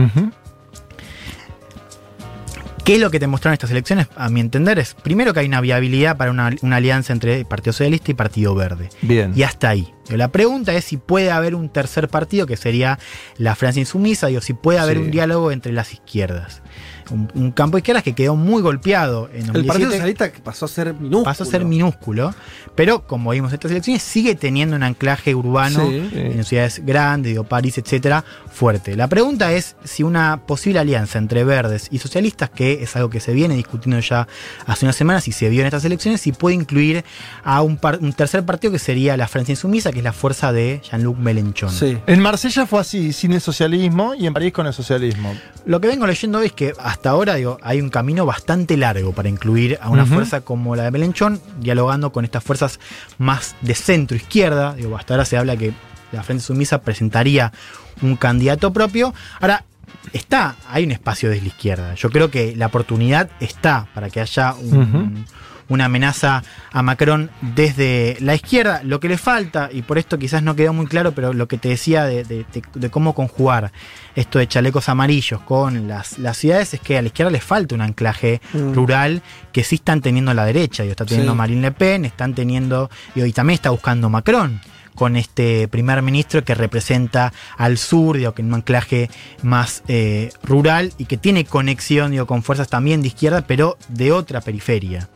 ¿Qué 2.84 2.94
es 2.94 3.00
lo 3.00 3.10
que 3.10 3.18
te 3.18 3.26
mostraron 3.26 3.54
estas 3.54 3.72
elecciones? 3.72 4.06
A 4.14 4.28
mi 4.28 4.38
entender, 4.38 4.78
es 4.78 4.94
primero 4.94 5.34
que 5.34 5.40
hay 5.40 5.46
una 5.46 5.60
viabilidad 5.60 6.16
para 6.16 6.30
una, 6.30 6.52
una 6.62 6.76
alianza 6.76 7.12
entre 7.12 7.44
Partido 7.44 7.72
Socialista 7.72 8.12
y 8.12 8.14
Partido 8.14 8.54
Verde. 8.54 8.90
Bien. 9.02 9.32
Y 9.34 9.42
hasta 9.42 9.68
ahí. 9.70 9.92
La 10.08 10.28
pregunta 10.28 10.72
es 10.72 10.84
si 10.84 10.96
puede 10.96 11.32
haber 11.32 11.56
un 11.56 11.68
tercer 11.68 12.08
partido, 12.08 12.46
que 12.46 12.56
sería 12.56 13.00
la 13.38 13.56
Francia 13.56 13.80
insumisa, 13.80 14.28
digo, 14.28 14.40
si 14.40 14.54
puede 14.54 14.78
haber 14.78 14.98
Sí. 14.98 15.02
un 15.02 15.10
diálogo 15.10 15.50
entre 15.50 15.72
las 15.72 15.92
izquierdas. 15.92 16.62
Un, 17.10 17.30
un 17.34 17.52
campo 17.52 17.76
de 17.76 17.80
izquierdas 17.80 18.02
que 18.02 18.14
quedó 18.14 18.36
muy 18.36 18.62
golpeado 18.62 19.28
en 19.32 19.42
El 19.46 19.46
2017. 19.52 19.68
Partido 19.68 19.90
Socialista 19.92 20.32
que 20.32 20.40
pasó 20.40 20.64
a 20.64 20.68
ser 20.68 20.94
minúsculo. 20.94 21.24
pasó 21.24 21.42
a 21.44 21.46
ser 21.46 21.64
minúsculo, 21.64 22.34
pero 22.74 23.06
como 23.06 23.30
vimos 23.30 23.50
en 23.50 23.54
estas 23.54 23.70
elecciones, 23.70 24.02
sigue 24.02 24.34
teniendo 24.34 24.76
un 24.76 24.82
anclaje 24.82 25.34
urbano 25.34 25.88
Sí. 25.88 26.08
en 26.12 26.44
ciudades 26.44 26.82
grandes, 26.84 27.30
digo, 27.32 27.44
París, 27.44 27.78
etcétera, 27.78 28.24
fuerte. 28.50 28.96
La 28.96 29.08
pregunta 29.08 29.52
es 29.52 29.76
si 29.84 30.02
una 30.02 30.42
posible 30.46 30.78
alianza 30.80 31.18
entre 31.18 31.44
verdes 31.44 31.88
y 31.90 31.98
socialistas, 31.98 32.50
que 32.50 32.82
es 32.82 32.96
algo 32.96 33.10
que 33.10 33.20
se 33.20 33.32
viene 33.32 33.54
discutiendo 33.54 33.98
ya 34.00 34.26
hace 34.66 34.84
unas 34.86 34.96
semanas 34.96 35.28
y 35.28 35.32
se 35.32 35.48
vio 35.48 35.60
en 35.60 35.66
estas 35.66 35.84
elecciones, 35.84 36.20
si 36.20 36.32
puede 36.32 36.54
incluir 36.56 37.04
a 37.44 37.62
un, 37.62 37.76
par- 37.76 37.98
un 38.00 38.12
tercer 38.12 38.44
partido 38.44 38.72
que 38.72 38.78
sería 38.78 39.16
la 39.16 39.28
Francia 39.28 39.52
Insumisa, 39.52 39.92
que 39.92 39.98
es 39.98 40.04
la 40.04 40.12
fuerza 40.12 40.52
de 40.52 40.80
Jean-Luc 40.90 41.18
Mélenchon. 41.18 41.70
Sí. 41.70 41.98
En 42.06 42.20
Marsella 42.20 42.66
fue 42.66 42.80
así, 42.80 43.12
sin 43.12 43.32
el 43.32 43.40
socialismo, 43.40 44.14
y 44.14 44.26
en 44.26 44.34
París 44.34 44.52
con 44.52 44.66
el 44.66 44.72
socialismo. 44.72 45.34
Lo 45.64 45.80
que 45.80 45.88
vengo 45.88 46.06
leyendo 46.06 46.40
es 46.40 46.52
que 46.52 46.72
hasta 46.96 47.10
ahora 47.10 47.34
digo, 47.34 47.58
hay 47.60 47.82
un 47.82 47.90
camino 47.90 48.24
bastante 48.24 48.74
largo 48.78 49.12
para 49.12 49.28
incluir 49.28 49.78
a 49.82 49.90
una 49.90 50.06
fuerza 50.06 50.40
como 50.40 50.74
la 50.76 50.84
de 50.84 50.90
Melenchón, 50.90 51.42
dialogando 51.60 52.10
con 52.10 52.24
estas 52.24 52.42
fuerzas 52.42 52.80
más 53.18 53.54
de 53.60 53.74
centro 53.74 54.16
izquierda. 54.16 54.72
Digo, 54.72 54.96
hasta 54.96 55.12
ahora 55.12 55.26
se 55.26 55.36
habla 55.36 55.58
que 55.58 55.74
la 56.10 56.22
Frente 56.22 56.42
Sumisa 56.42 56.80
presentaría 56.80 57.52
un 58.00 58.16
candidato 58.16 58.72
propio. 58.72 59.12
Ahora, 59.40 59.66
está, 60.14 60.56
hay 60.70 60.84
un 60.84 60.92
espacio 60.92 61.28
desde 61.28 61.42
la 61.42 61.48
izquierda. 61.48 61.94
Yo 61.96 62.08
creo 62.08 62.30
que 62.30 62.56
la 62.56 62.68
oportunidad 62.68 63.28
está 63.40 63.88
para 63.92 64.08
que 64.08 64.20
haya 64.20 64.54
un-. 64.54 65.26
Una 65.68 65.86
amenaza 65.86 66.42
a 66.72 66.82
Macron 66.82 67.30
desde 67.40 68.16
la 68.20 68.34
izquierda. 68.34 68.80
Lo 68.84 69.00
que 69.00 69.08
le 69.08 69.18
falta, 69.18 69.68
y 69.72 69.82
por 69.82 69.98
esto 69.98 70.18
quizás 70.18 70.42
no 70.42 70.54
quedó 70.56 70.72
muy 70.72 70.86
claro, 70.86 71.12
pero 71.12 71.32
lo 71.32 71.48
que 71.48 71.58
te 71.58 71.68
decía 71.70 72.04
de, 72.04 72.24
de- 72.24 72.44
de- 72.52 72.62
de 72.74 72.90
cómo 72.90 73.14
conjugar 73.14 73.72
esto 74.14 74.38
de 74.38 74.46
chalecos 74.48 74.88
amarillos 74.88 75.40
con 75.42 75.88
las, 75.88 76.18
las 76.18 76.36
ciudades 76.36 76.74
es 76.74 76.80
que 76.80 76.98
a 76.98 77.02
la 77.02 77.08
izquierda 77.08 77.30
le 77.30 77.40
falta 77.40 77.74
un 77.74 77.80
anclaje 77.80 78.40
Mm. 78.52 78.72
rural 78.74 79.22
que 79.52 79.64
sí 79.64 79.76
están 79.76 80.00
teniendo 80.00 80.32
la 80.34 80.44
derecha. 80.44 80.82
Digo, 80.82 80.92
está 80.92 81.04
teniendo 81.04 81.32
Sí. 81.32 81.38
Marine 81.38 81.60
Le 81.62 81.70
Pen, 81.72 82.04
están 82.04 82.34
teniendo, 82.34 82.90
y 83.14 83.32
también 83.32 83.54
está 83.54 83.70
buscando 83.70 84.08
Macron 84.08 84.60
con 84.94 85.16
este 85.16 85.68
primer 85.68 86.00
ministro 86.00 86.42
que 86.42 86.54
representa 86.54 87.32
al 87.58 87.76
sur, 87.76 88.16
digo, 88.16 88.32
que 88.32 88.40
en 88.40 88.48
un 88.48 88.54
anclaje 88.54 89.10
más 89.42 89.82
eh, 89.88 90.30
rural 90.42 90.92
y 90.96 91.04
que 91.04 91.18
tiene 91.18 91.44
conexión 91.44 92.12
digo, 92.12 92.26
con 92.26 92.42
fuerzas 92.42 92.68
también 92.68 93.02
de 93.02 93.08
izquierda, 93.08 93.42
pero 93.46 93.76
de 93.88 94.12
otra 94.12 94.40
periferia. 94.40 95.08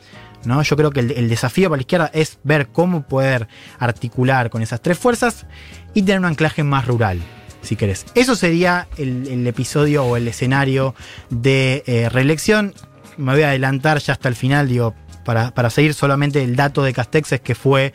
¿No? 0.44 0.62
Yo 0.62 0.76
creo 0.76 0.90
que 0.90 1.00
el, 1.00 1.10
el 1.12 1.28
desafío 1.28 1.68
para 1.68 1.78
la 1.78 1.82
izquierda 1.82 2.10
es 2.14 2.38
ver 2.44 2.68
cómo 2.68 3.02
poder 3.06 3.48
articular 3.78 4.50
con 4.50 4.62
esas 4.62 4.80
tres 4.80 4.98
fuerzas 4.98 5.46
y 5.94 6.02
tener 6.02 6.18
un 6.20 6.26
anclaje 6.26 6.62
más 6.64 6.86
rural, 6.86 7.20
si 7.62 7.76
querés. 7.76 8.06
Eso 8.14 8.36
sería 8.36 8.88
el, 8.96 9.26
el 9.28 9.46
episodio 9.46 10.04
o 10.04 10.16
el 10.16 10.28
escenario 10.28 10.94
de 11.30 11.82
eh, 11.86 12.08
reelección. 12.08 12.74
Me 13.16 13.32
voy 13.34 13.42
a 13.42 13.48
adelantar 13.48 13.98
ya 13.98 14.12
hasta 14.14 14.28
el 14.28 14.34
final, 14.36 14.68
digo, 14.68 14.94
para, 15.24 15.50
para 15.52 15.68
seguir 15.68 15.92
solamente 15.92 16.42
el 16.42 16.56
dato 16.56 16.82
de 16.82 16.94
Castex 16.94 17.32
es 17.32 17.40
que 17.40 17.54
fue 17.54 17.92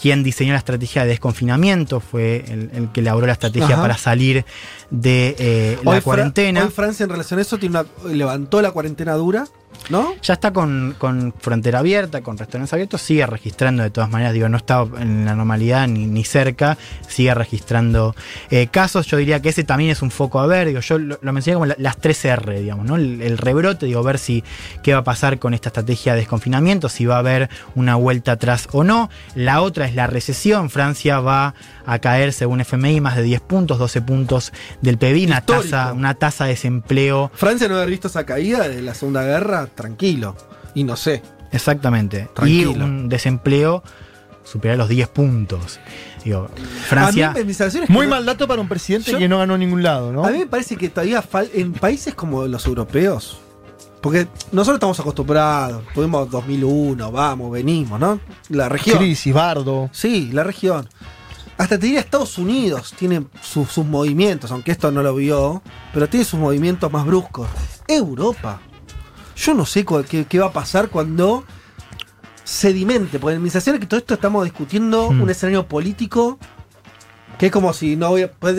quien 0.00 0.22
diseñó 0.22 0.52
la 0.52 0.58
estrategia 0.58 1.02
de 1.02 1.08
desconfinamiento, 1.08 1.98
fue 2.00 2.44
el, 2.48 2.70
el 2.72 2.92
que 2.92 3.00
elaboró 3.00 3.26
la 3.26 3.32
estrategia 3.32 3.74
Ajá. 3.74 3.82
para 3.82 3.98
salir 3.98 4.44
de 4.90 5.34
eh, 5.38 5.78
la 5.82 5.90
Hoy 5.90 5.96
Fra- 5.96 6.02
cuarentena. 6.04 6.62
hoy 6.64 6.70
Francia 6.70 7.04
en 7.04 7.10
relación 7.10 7.38
a 7.38 7.42
eso 7.42 7.58
tiene 7.58 7.80
una- 7.80 8.10
levantó 8.14 8.62
la 8.62 8.70
cuarentena 8.70 9.14
dura, 9.14 9.46
¿no? 9.88 10.14
Ya 10.22 10.34
está 10.34 10.52
con, 10.52 10.94
con 10.98 11.32
frontera 11.38 11.80
abierta, 11.80 12.20
con 12.22 12.36
restaurantes 12.38 12.72
abiertos, 12.72 13.00
sigue 13.02 13.26
registrando 13.26 13.82
de 13.82 13.90
todas 13.90 14.10
maneras, 14.10 14.32
digo, 14.34 14.48
no 14.48 14.56
está 14.56 14.84
en 14.98 15.24
la 15.24 15.34
normalidad 15.34 15.88
ni, 15.88 16.06
ni 16.06 16.24
cerca, 16.24 16.76
sigue 17.08 17.34
registrando 17.34 18.14
eh, 18.50 18.68
casos. 18.68 19.06
Yo 19.06 19.16
diría 19.16 19.40
que 19.42 19.48
ese 19.48 19.64
también 19.64 19.90
es 19.90 20.02
un 20.02 20.10
foco 20.10 20.38
a 20.40 20.46
ver, 20.46 20.68
digo, 20.68 20.80
yo 20.80 20.98
lo, 20.98 21.18
lo 21.20 21.32
mencioné 21.32 21.54
como 21.54 21.66
la- 21.66 21.76
las 21.78 21.96
3 21.98 22.24
R, 22.26 22.60
digamos, 22.60 22.86
¿no? 22.86 22.96
El, 22.96 23.22
el 23.22 23.38
rebrote, 23.38 23.86
digo, 23.86 24.02
ver 24.02 24.18
si 24.18 24.44
qué 24.82 24.92
va 24.92 25.00
a 25.00 25.04
pasar 25.04 25.38
con 25.38 25.54
esta 25.54 25.68
estrategia 25.70 26.12
de 26.12 26.20
desconfinamiento, 26.20 26.88
si 26.88 27.06
va 27.06 27.16
a 27.16 27.20
haber 27.20 27.48
una 27.74 27.96
vuelta 27.96 28.32
atrás 28.32 28.68
o 28.72 28.84
no. 28.84 29.10
La 29.34 29.62
otra 29.62 29.86
es 29.86 29.94
la 29.94 30.06
recesión. 30.06 30.70
Francia 30.70 31.20
va 31.20 31.54
a 31.86 31.98
caer, 31.98 32.32
según 32.32 32.60
FMI, 32.60 33.00
más 33.00 33.16
de 33.16 33.22
10 33.22 33.40
puntos, 33.40 33.78
12 33.78 34.02
puntos 34.02 34.52
del 34.80 34.98
PBI, 34.98 35.26
una 35.26 35.40
tasa, 35.40 35.92
una 35.92 36.14
tasa 36.14 36.44
de 36.44 36.50
desempleo 36.50 37.30
Francia 37.34 37.68
no 37.68 37.76
haber 37.76 37.88
visto 37.90 38.08
esa 38.08 38.24
caída 38.24 38.68
de 38.68 38.82
la 38.82 38.94
Segunda 38.94 39.22
Guerra, 39.24 39.68
tranquilo. 39.74 40.36
Y 40.74 40.84
no 40.84 40.96
sé. 40.96 41.22
Exactamente. 41.52 42.28
Tranquilo. 42.34 42.72
Y 42.72 42.76
un 42.82 43.08
desempleo 43.08 43.82
superior 44.44 44.74
a 44.74 44.78
los 44.78 44.88
10 44.88 45.08
puntos. 45.08 45.80
Digo, 46.24 46.48
Francia. 46.86 47.30
A 47.30 47.34
mí, 47.34 47.44
mis 47.44 47.56
sensaciones 47.56 47.88
es 47.88 47.92
que 47.92 47.92
Muy 47.92 48.06
no- 48.06 48.10
mal 48.10 48.26
dato 48.26 48.46
para 48.46 48.60
un 48.60 48.68
presidente 48.68 49.12
Yo- 49.12 49.18
que 49.18 49.28
no 49.28 49.38
ganó 49.38 49.56
ningún 49.58 49.82
lado, 49.82 50.12
¿no? 50.12 50.24
A 50.24 50.30
mí 50.30 50.38
me 50.38 50.46
parece 50.46 50.76
que 50.76 50.88
todavía 50.88 51.22
fal- 51.22 51.50
en 51.54 51.72
países 51.72 52.14
como 52.14 52.46
los 52.46 52.66
europeos, 52.66 53.38
Porque 54.00 54.26
nosotros 54.50 54.76
estamos 54.76 54.98
acostumbrados, 54.98 55.82
tuvimos 55.94 56.30
2001, 56.30 57.12
vamos, 57.12 57.52
venimos, 57.52 58.00
¿no? 58.00 58.18
La 58.48 58.66
región. 58.70 58.96
Crisis, 58.96 59.34
bardo. 59.34 59.90
Sí, 59.92 60.30
la 60.32 60.42
región. 60.42 60.88
Hasta 61.58 61.78
te 61.78 61.84
diría 61.84 62.00
Estados 62.00 62.38
Unidos 62.38 62.94
tiene 62.98 63.26
su- 63.42 63.66
sus 63.66 63.84
movimientos, 63.84 64.50
aunque 64.52 64.72
esto 64.72 64.90
no 64.90 65.02
lo 65.02 65.14
vio, 65.14 65.62
pero 65.92 66.08
tiene 66.08 66.24
sus 66.24 66.40
movimientos 66.40 66.90
más 66.90 67.04
bruscos. 67.04 67.46
Europa. 67.86 68.62
Yo 69.40 69.54
no 69.54 69.64
sé 69.64 69.84
qué, 70.08 70.26
qué 70.26 70.38
va 70.38 70.46
a 70.46 70.52
pasar 70.52 70.88
cuando 70.90 71.44
sedimente, 72.44 73.18
porque 73.18 73.36
en 73.36 73.42
mis 73.42 73.52
sesiones 73.52 73.80
que 73.80 73.86
todo 73.86 73.98
esto 73.98 74.14
estamos 74.14 74.44
discutiendo 74.44 75.10
Hmm. 75.10 75.22
un 75.22 75.30
escenario 75.30 75.66
político 75.66 76.38
que 77.38 77.46
es 77.46 77.52
como 77.52 77.72
si 77.72 77.96
no 77.96 78.10
voy 78.10 78.22
a- 78.22 78.30
pues 78.30 78.54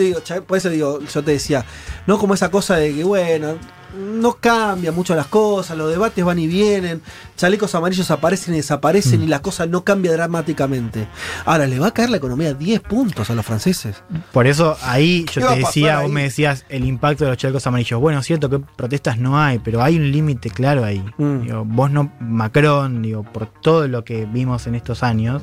por 0.46 0.58
eso 0.58 0.68
digo, 0.68 0.98
yo 1.00 1.22
te 1.22 1.30
decía, 1.32 1.64
no 2.08 2.18
como 2.18 2.34
esa 2.34 2.50
cosa 2.50 2.76
de 2.76 2.92
que 2.92 3.04
bueno, 3.04 3.54
no 3.96 4.34
cambia 4.34 4.92
mucho 4.92 5.14
las 5.14 5.26
cosas, 5.26 5.76
los 5.76 5.90
debates 5.90 6.24
van 6.24 6.38
y 6.38 6.46
vienen, 6.46 7.02
chalecos 7.36 7.74
amarillos 7.74 8.10
aparecen 8.10 8.54
y 8.54 8.58
desaparecen 8.58 9.20
Mm. 9.20 9.24
y 9.24 9.26
la 9.26 9.40
cosa 9.42 9.66
no 9.66 9.84
cambia 9.84 10.12
dramáticamente. 10.12 11.08
Ahora, 11.44 11.66
le 11.66 11.78
va 11.78 11.88
a 11.88 11.90
caer 11.94 12.10
la 12.10 12.16
economía 12.16 12.54
10 12.54 12.80
puntos 12.80 13.30
a 13.30 13.34
los 13.34 13.44
franceses. 13.44 14.02
Por 14.32 14.46
eso 14.46 14.76
ahí 14.82 15.24
¿Qué 15.24 15.40
yo 15.40 15.48
te 15.48 15.56
decía, 15.56 16.00
vos 16.00 16.10
me 16.10 16.22
decías 16.22 16.64
el 16.68 16.84
impacto 16.84 17.24
de 17.24 17.30
los 17.30 17.38
chalecos 17.38 17.66
amarillos. 17.66 18.00
Bueno, 18.00 18.20
es 18.20 18.26
cierto 18.26 18.48
que 18.48 18.58
protestas 18.58 19.18
no 19.18 19.38
hay, 19.40 19.58
pero 19.58 19.82
hay 19.82 19.96
un 19.96 20.10
límite 20.10 20.50
claro 20.50 20.84
ahí. 20.84 21.04
Mm. 21.18 21.42
Digo, 21.42 21.64
vos 21.64 21.90
no, 21.90 22.12
Macron, 22.20 23.02
digo, 23.02 23.22
por 23.22 23.46
todo 23.46 23.88
lo 23.88 24.04
que 24.04 24.26
vimos 24.26 24.66
en 24.66 24.74
estos 24.74 25.02
años, 25.02 25.42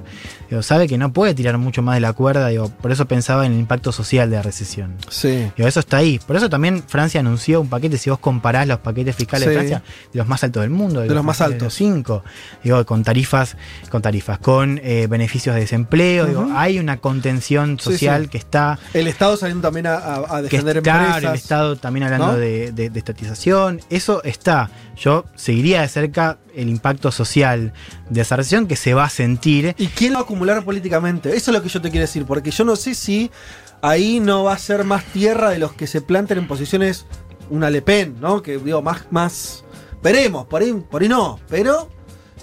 digo, 0.49 0.61
sabe 0.61 0.87
que 0.87 0.97
no 0.97 1.11
puede 1.13 1.33
tirar 1.33 1.57
mucho 1.57 1.81
más 1.81 1.95
de 1.95 2.01
la 2.01 2.13
cuerda, 2.13 2.47
digo, 2.47 2.69
por 2.81 2.91
eso 2.91 3.05
pensaba 3.05 3.45
en 3.45 3.53
el 3.53 3.59
impacto 3.59 3.91
social 3.91 4.29
de 4.29 4.37
la 4.37 4.41
recesión. 4.41 4.95
Sí. 5.09 5.51
Digo, 5.55 5.67
eso 5.67 5.79
está 5.79 5.97
ahí. 5.97 6.19
Por 6.25 6.35
eso 6.35 6.49
también 6.49 6.83
Francia 6.87 7.19
anunció 7.19 7.61
un 7.61 7.67
paquete, 7.69 7.97
si 7.97 8.09
vos 8.09 8.19
comparás 8.39 8.67
los 8.67 8.79
paquetes 8.79 9.15
fiscales 9.17 9.43
Sí. 9.45 9.49
de 9.49 9.55
Francia, 9.55 9.83
de 10.13 10.17
los 10.17 10.27
más 10.27 10.43
altos 10.43 10.61
del 10.61 10.69
mundo. 10.69 11.01
De 11.01 11.07
los 11.13 11.23
más 11.25 11.39
de 11.39 11.43
altos. 11.45 11.61
los 11.63 11.73
cinco. 11.73 12.23
Digo, 12.63 12.85
con 12.85 13.03
tarifas, 13.03 13.57
con 13.89 14.01
tarifas, 14.01 14.39
con 14.39 14.79
eh, 14.83 15.07
beneficios 15.09 15.55
de 15.55 15.61
desempleo. 15.61 16.25
Digo, 16.25 16.47
hay 16.55 16.79
una 16.79 16.97
contención 16.97 17.79
social 17.79 18.23
sí. 18.23 18.29
que 18.29 18.37
está 18.37 18.79
El 18.93 19.07
Estado 19.07 19.35
saliendo 19.35 19.67
también 19.67 19.87
a, 19.87 19.95
a- 19.97 20.37
que 20.37 20.43
defender 20.43 20.77
es- 20.77 20.83
claro, 20.83 21.05
empresas. 21.07 21.23
el 21.33 21.35
Estado 21.35 21.75
también 21.75 22.03
hablando 22.05 22.27
¿no? 22.27 22.37
de, 22.37 22.71
de- 22.71 22.89
de 22.89 22.99
estatización, 22.99 23.81
eso 23.89 24.23
está. 24.23 24.69
Yo 24.95 25.25
seguiría 25.35 25.81
de 25.81 25.87
cerca 25.89 26.37
el 26.55 26.69
impacto 26.69 27.11
social 27.11 27.73
de 28.09 28.21
esa 28.21 28.35
recesión 28.37 28.67
que 28.67 28.75
se 28.75 28.93
va 28.93 29.05
a 29.05 29.09
sentir. 29.09 29.75
¿Y 29.77 29.87
quién 29.87 30.11
lo 30.13 30.19
va 30.19 30.21
a 30.21 30.23
acumular 30.23 30.63
políticamente? 30.63 31.35
Eso 31.35 31.51
es 31.51 31.57
lo 31.57 31.61
que 31.63 31.69
yo 31.69 31.81
te 31.81 31.89
quiero 31.89 32.05
decir, 32.05 32.25
porque 32.25 32.51
yo 32.51 32.63
no 32.65 32.75
sé 32.75 32.95
si 32.95 33.31
ahí 33.81 34.19
no 34.19 34.43
va 34.43 34.53
a 34.53 34.57
ser 34.57 34.83
más 34.83 35.05
tierra 35.05 35.49
de 35.51 35.59
los 35.59 35.71
que 35.73 35.87
se 35.87 36.01
planten 36.01 36.37
en 36.37 36.47
posiciones 36.47 37.05
una 37.49 37.69
Le 37.69 37.81
Pen, 37.81 38.15
¿no? 38.19 38.41
Que 38.41 38.57
digo, 38.57 38.81
más, 38.81 39.05
más. 39.11 39.63
Veremos, 40.01 40.45
por 40.45 40.61
ahí, 40.61 40.73
por 40.89 41.01
ahí 41.01 41.09
no, 41.09 41.39
pero 41.49 41.89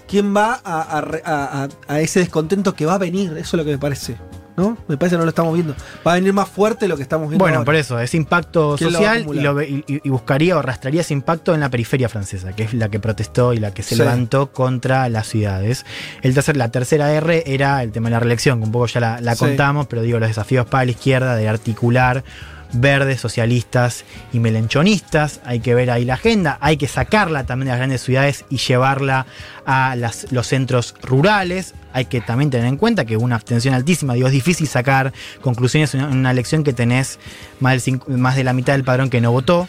¿quién 0.08 0.36
va 0.36 0.60
a, 0.64 1.68
a 1.88 2.00
ese 2.00 2.20
descontento 2.20 2.74
que 2.74 2.84
va 2.86 2.94
a 2.94 2.98
venir? 2.98 3.30
Eso 3.32 3.38
es 3.38 3.54
lo 3.54 3.64
que 3.64 3.70
me 3.72 3.78
parece. 3.78 4.16
¿No? 4.58 4.74
Me 4.88 4.96
parece 4.96 5.16
que 5.16 5.18
no 5.18 5.24
lo 5.24 5.28
estamos 5.28 5.52
viendo. 5.52 5.74
Va 6.06 6.12
a 6.12 6.14
venir 6.14 6.32
más 6.32 6.48
fuerte 6.48 6.88
lo 6.88 6.96
que 6.96 7.02
estamos 7.02 7.28
viendo. 7.28 7.42
Bueno, 7.44 7.58
ahora. 7.58 7.66
por 7.66 7.74
eso, 7.74 8.00
ese 8.00 8.16
impacto 8.16 8.76
¿Quién 8.78 8.90
lo 8.90 9.02
va 9.02 9.10
a 9.12 9.18
social 9.18 9.36
y, 9.36 9.40
lo 9.42 9.62
y- 9.62 9.84
y 9.86 10.08
buscaría 10.08 10.56
o 10.56 10.60
arrastraría 10.60 11.02
ese 11.02 11.12
impacto 11.12 11.52
en 11.52 11.60
la 11.60 11.68
periferia 11.68 12.08
francesa, 12.08 12.54
que 12.54 12.62
es 12.62 12.72
la 12.72 12.88
que 12.88 12.98
protestó 12.98 13.52
y 13.52 13.58
la 13.58 13.74
que 13.74 13.82
se 13.82 13.90
Sí. 13.96 14.00
levantó 14.00 14.52
contra 14.52 15.10
las 15.10 15.26
ciudades. 15.28 15.84
El 16.22 16.32
tercer, 16.32 16.56
la 16.56 16.70
tercera 16.70 17.12
R 17.12 17.42
era 17.46 17.82
el 17.82 17.92
tema 17.92 18.08
de 18.08 18.12
la 18.12 18.20
reelección, 18.20 18.60
que 18.60 18.64
un 18.64 18.72
poco 18.72 18.86
ya 18.86 19.00
la, 19.00 19.20
la 19.20 19.34
Sí. 19.34 19.40
contamos, 19.40 19.88
pero 19.88 20.00
digo, 20.00 20.18
los 20.20 20.28
desafíos 20.30 20.64
para 20.64 20.86
la 20.86 20.90
izquierda 20.92 21.36
de 21.36 21.50
articular 21.50 22.24
verdes, 22.72 23.20
socialistas 23.20 24.04
y 24.32 24.40
melenchonistas. 24.40 25.40
Hay 25.44 25.60
que 25.60 25.74
ver 25.74 25.90
ahí 25.90 26.04
la 26.04 26.14
agenda, 26.14 26.58
hay 26.60 26.76
que 26.76 26.88
sacarla 26.88 27.44
también 27.44 27.66
de 27.66 27.72
las 27.72 27.78
grandes 27.78 28.02
ciudades 28.02 28.44
y 28.50 28.58
llevarla 28.58 29.26
a 29.66 29.96
los 30.30 30.46
centros 30.46 30.94
rurales. 31.02 31.74
Hay 31.92 32.06
que 32.06 32.20
también 32.20 32.50
tener 32.50 32.66
en 32.66 32.76
cuenta 32.76 33.04
que 33.04 33.16
una 33.16 33.36
abstención 33.36 33.74
altísima, 33.74 34.14
digo, 34.14 34.26
es 34.26 34.32
difícil 34.32 34.68
sacar 34.68 35.12
conclusiones 35.40 35.94
en 35.94 36.04
una, 36.04 36.30
elección 36.30 36.64
que 36.64 36.72
tenés 36.72 37.18
más, 37.60 37.84
del 37.84 38.00
más 38.08 38.36
de 38.36 38.44
la 38.44 38.52
mitad 38.52 38.74
del 38.74 38.84
padrón 38.84 39.10
que 39.10 39.20
no 39.20 39.32
votó. 39.32 39.68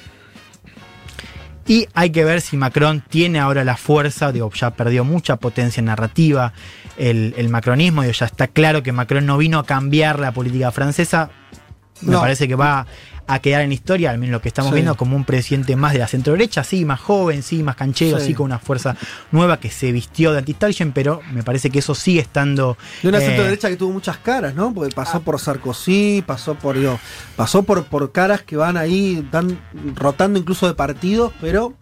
Y 1.67 1.87
hay 1.93 2.11
que 2.11 2.23
ver 2.23 2.39
si 2.39 2.55
Macron 2.55 3.03
tiene 3.09 3.39
ahora 3.39 3.65
la 3.65 3.75
fuerza, 3.75 4.31
digo, 4.31 4.49
ya 4.53 4.71
perdió 4.71 5.03
mucha 5.03 5.35
potencia 5.35 5.83
narrativa 5.83 6.53
el, 6.97 7.33
el 7.35 7.49
macronismo, 7.49 8.03
digo, 8.03 8.13
ya 8.13 8.25
está 8.25 8.47
claro 8.47 8.83
que 8.83 8.93
Macron 8.93 9.25
no 9.25 9.37
vino 9.37 9.59
a 9.59 9.65
cambiar 9.65 10.17
la 10.17 10.31
política 10.31 10.71
francesa, 10.71 11.29
me 12.01 12.13
No. 12.13 12.21
parece 12.21 12.47
que 12.47 12.55
va 12.55 12.85
a 13.29 13.39
quedar 13.39 13.61
en 13.61 13.73
historia, 13.73 14.11
al 14.11 14.17
menos 14.19 14.31
lo 14.31 14.41
que 14.41 14.47
estamos 14.47 14.69
Sí. 14.69 14.75
viendo, 14.75 14.95
como 14.95 15.17
un 15.17 15.25
presidente 15.25 15.75
más 15.75 15.91
de 15.91 15.99
la 15.99 16.07
centro 16.07 16.31
derecha, 16.31 16.63
sí, 16.63 16.85
más 16.85 17.01
joven, 17.01 17.43
sí, 17.43 17.61
más 17.61 17.75
canchero, 17.75 18.19
Sí. 18.19 18.27
sí, 18.27 18.33
con 18.33 18.45
una 18.45 18.57
fuerza 18.57 18.95
nueva 19.31 19.59
que 19.59 19.69
se 19.69 19.91
vistió 19.91 20.31
de 20.31 20.37
anti-establishment, 20.39 20.93
pero 20.93 21.19
me 21.33 21.43
parece 21.43 21.69
que 21.69 21.79
eso 21.79 21.93
sigue 21.93 22.21
estando... 22.21 22.77
De 23.03 23.09
una 23.09 23.17
eh, 23.17 23.25
centro 23.25 23.43
derecha 23.43 23.67
que 23.67 23.75
tuvo 23.75 23.91
muchas 23.91 24.15
caras, 24.19 24.55
¿no? 24.55 24.73
Porque 24.73 24.95
pasó 24.95 25.19
por 25.19 25.41
Sarkozy, 25.41 26.23
pasó 26.25 26.55
por 26.55 26.77
digo, 26.77 26.97
pasó 27.35 27.63
por, 27.63 27.83
por 27.83 28.13
caras 28.13 28.43
que 28.43 28.55
van 28.55 28.77
ahí, 28.77 29.27
rotando 29.95 30.39
incluso 30.39 30.65
de 30.65 30.73
partidos, 30.75 31.33
pero 31.41 31.73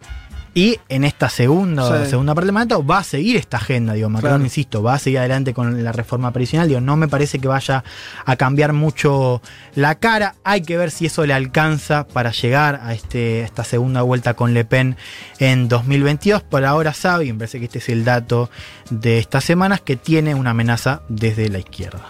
Y 0.56 0.80
en 0.88 1.04
esta 1.04 1.28
segunda, 1.28 2.04
Sí. 2.04 2.08
segunda 2.12 2.34
parte 2.34 2.46
del 2.46 2.54
mandato 2.54 2.82
va 2.82 3.00
a 3.00 3.04
seguir 3.04 3.36
esta 3.36 3.58
agenda, 3.58 3.92
digo, 3.92 4.08
Macron, 4.08 4.30
Claro. 4.30 4.44
insisto, 4.44 4.82
va 4.82 4.94
a 4.94 4.98
seguir 4.98 5.18
adelante 5.18 5.52
con 5.52 5.84
la 5.84 5.92
reforma 5.92 6.30
previsional, 6.32 6.66
digo, 6.66 6.80
no 6.80 6.96
me 6.96 7.08
parece 7.08 7.38
que 7.38 7.46
vaya 7.46 7.84
a 8.24 8.36
cambiar 8.36 8.72
mucho 8.72 9.42
la 9.74 9.96
cara, 9.96 10.34
hay 10.44 10.62
que 10.62 10.78
ver 10.78 10.90
si 10.90 11.04
eso 11.04 11.26
le 11.26 11.34
alcanza 11.34 12.06
para 12.06 12.30
llegar 12.32 12.80
a 12.82 12.94
este, 12.94 13.42
esta 13.42 13.64
segunda 13.64 14.00
vuelta 14.00 14.32
con 14.32 14.54
Le 14.54 14.64
Pen 14.64 14.96
en 15.40 15.68
2022, 15.68 16.42
por 16.42 16.64
ahora 16.64 16.94
sabe, 16.94 17.26
y 17.26 17.32
me 17.34 17.40
parece 17.40 17.58
que 17.58 17.66
este 17.66 17.78
es 17.80 17.90
el 17.90 18.06
dato 18.06 18.48
de 18.88 19.18
estas 19.18 19.44
semanas, 19.44 19.82
que 19.82 19.96
tiene 19.96 20.34
una 20.34 20.52
amenaza 20.52 21.02
desde 21.10 21.50
la 21.50 21.58
izquierda. 21.58 22.00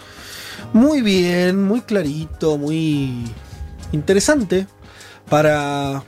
muy 0.71 1.01
bien, 1.01 1.65
muy 1.65 1.81
clarito, 1.81 2.57
muy 2.57 3.25
interesante 3.91 4.67
para 5.29 6.01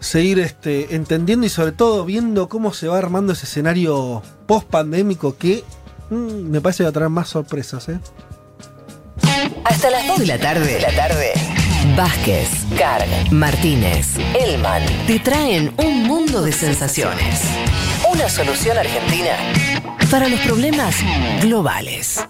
seguir 0.00 0.38
este, 0.40 0.94
entendiendo 0.94 1.46
y 1.46 1.50
sobre 1.50 1.72
todo 1.72 2.04
viendo 2.04 2.48
cómo 2.48 2.72
se 2.72 2.88
va 2.88 2.98
armando 2.98 3.32
ese 3.32 3.46
escenario 3.46 4.22
post 4.46 4.66
pandémico 4.68 5.36
que 5.36 5.62
mm, 6.10 6.50
me 6.50 6.60
parece 6.60 6.78
que 6.78 6.84
va 6.84 6.90
a 6.90 6.92
traer 6.92 7.10
más 7.10 7.28
sorpresas, 7.28 7.88
¿eh? 7.88 8.00
Hasta 9.64 9.90
las 9.90 10.06
2 10.08 10.18
de 10.18 10.26
la 10.26 10.38
tarde. 10.38 10.74
De 10.74 10.80
la. 10.80 10.90
Vázquez, 11.96 12.48
Carg, 12.78 13.32
Martínez, 13.32 14.16
Elman 14.38 14.82
te 15.06 15.18
traen 15.18 15.72
un 15.78 16.04
mundo 16.04 16.42
de 16.42 16.52
sensaciones. 16.52 17.42
Una 18.12 18.28
solución 18.28 18.78
argentina 18.78 19.36
para 20.10 20.28
los 20.28 20.40
problemas 20.40 20.96
globales. 21.42 22.24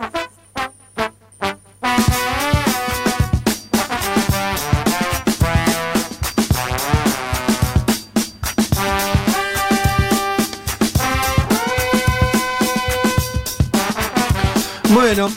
Bueno, 14.93 15.31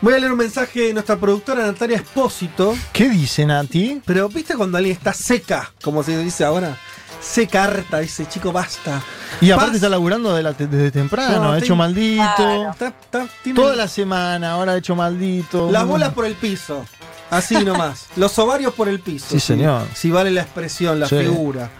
voy 0.00 0.14
a 0.14 0.18
leer 0.18 0.32
un 0.32 0.38
mensaje 0.38 0.80
de 0.82 0.92
nuestra 0.94 1.16
productora 1.16 1.66
Natalia 1.66 1.96
Espósito. 1.96 2.74
¿Qué 2.92 3.08
dicen 3.08 3.50
a 3.50 3.64
ti? 3.64 4.00
Pero 4.04 4.28
viste 4.28 4.54
cuando 4.54 4.78
alguien 4.78 4.96
está 4.96 5.12
seca, 5.12 5.72
como 5.82 6.02
se 6.02 6.16
dice 6.18 6.44
ahora, 6.44 6.76
seca 7.20 7.64
harta, 7.64 7.98
dice 7.98 8.26
chico 8.28 8.52
basta. 8.52 9.02
Y 9.40 9.50
aparte 9.50 9.70
Paz. 9.72 9.76
está 9.76 9.88
laburando 9.88 10.34
de 10.34 10.42
la- 10.42 10.52
desde 10.52 10.90
temprano, 10.90 11.42
No, 11.42 11.52
ha 11.52 11.58
hecho 11.58 11.74
maldito. 11.74 12.22
Está- 12.70 12.88
está- 12.88 13.26
tiene 13.42 13.60
Toda 13.60 13.74
la 13.74 13.88
semana, 13.88 14.52
ahora 14.52 14.72
ha 14.72 14.76
hecho 14.76 14.94
maldito. 14.94 15.70
las 15.70 15.86
bolas 15.86 16.12
por 16.12 16.24
el 16.26 16.34
piso. 16.34 16.84
Así 17.30 17.56
nomás. 17.64 18.06
Los 18.16 18.38
ovarios 18.38 18.74
por 18.74 18.88
el 18.88 19.00
piso. 19.00 19.26
Sí, 19.30 19.40
señor. 19.40 19.88
Si 19.94 20.10
vale 20.10 20.30
la 20.30 20.42
expresión, 20.42 21.00
la 21.00 21.08
Sí. 21.08 21.16
figura. 21.18 21.70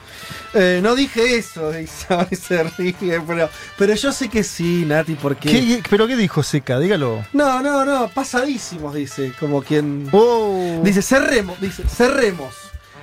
Eh, 0.54 0.80
no 0.82 0.94
dije 0.94 1.36
eso, 1.36 1.70
dice, 1.72 2.06
se 2.36 2.62
ríe, 2.62 3.20
pero, 3.26 3.48
pero 3.76 3.94
yo 3.94 4.12
sé 4.12 4.28
que 4.28 4.42
sí, 4.44 4.84
Nati, 4.86 5.14
porque. 5.14 5.48
¿Qué- 5.50 5.60
qué- 5.66 5.82
¿Pero 5.90 6.06
qué 6.06 6.16
dijo 6.16 6.42
Seca? 6.42 6.78
Dígalo. 6.78 7.24
No, 7.32 7.60
no, 7.62 7.84
no, 7.84 8.08
pasadísimos, 8.08 8.94
dice, 8.94 9.32
como 9.40 9.62
quien. 9.62 10.08
Oh. 10.12 10.80
Dice, 10.84 11.02
cerremos, 11.02 11.60
dice, 11.60 11.82
cerremos. 11.88 12.54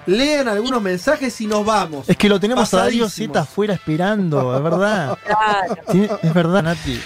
Lean 0.08 0.48
algunos 0.48 0.82
mensajes 0.82 1.40
y 1.42 1.46
nos 1.48 1.64
vamos. 1.64 2.10
Es 2.10 2.18
que 2.18 2.28
lo 2.28 2.40
tenemos 2.40 2.74
a 2.74 2.78
Darío 2.78 3.04
Pasadísimos. 3.06 3.36
Z 3.36 3.40
afuera 3.42 3.74
esperando, 3.76 4.56
es 4.58 4.64
verdad. 4.64 5.18
Claro. 5.26 5.76
Tiene- 5.92 6.10
es 6.24 6.34
verdad, 6.34 6.64
Nati. 6.64 7.00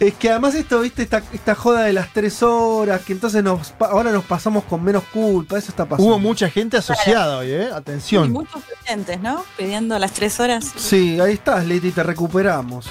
Es 0.00 0.14
que 0.14 0.30
además 0.30 0.54
esto, 0.54 0.80
viste, 0.80 1.02
esta, 1.02 1.22
esta 1.32 1.56
joda 1.56 1.82
de 1.82 1.92
las 1.92 2.12
tres 2.12 2.42
horas, 2.44 3.00
que 3.02 3.12
entonces 3.12 3.42
nos, 3.42 3.74
ahora 3.80 4.12
nos 4.12 4.24
pasamos 4.24 4.62
con 4.64 4.84
menos 4.84 5.02
culpa, 5.12 5.58
eso 5.58 5.70
está 5.70 5.86
pasando. 5.86 6.08
Hubo 6.08 6.18
mucha 6.20 6.48
gente 6.48 6.76
asociada 6.76 7.38
hoy, 7.38 7.50
¿eh? 7.50 7.68
Y 7.68 7.74
Atención. 7.74 8.30
muchos 8.30 8.62
oyentes, 8.86 9.20
¿no? 9.20 9.44
Pidiendo 9.56 9.98
las 9.98 10.12
tres 10.12 10.38
horas. 10.38 10.72
Sí, 10.76 11.18
ahí 11.20 11.32
estás, 11.32 11.66
Leti, 11.66 11.90
te 11.90 12.04
recuperamos. 12.04 12.86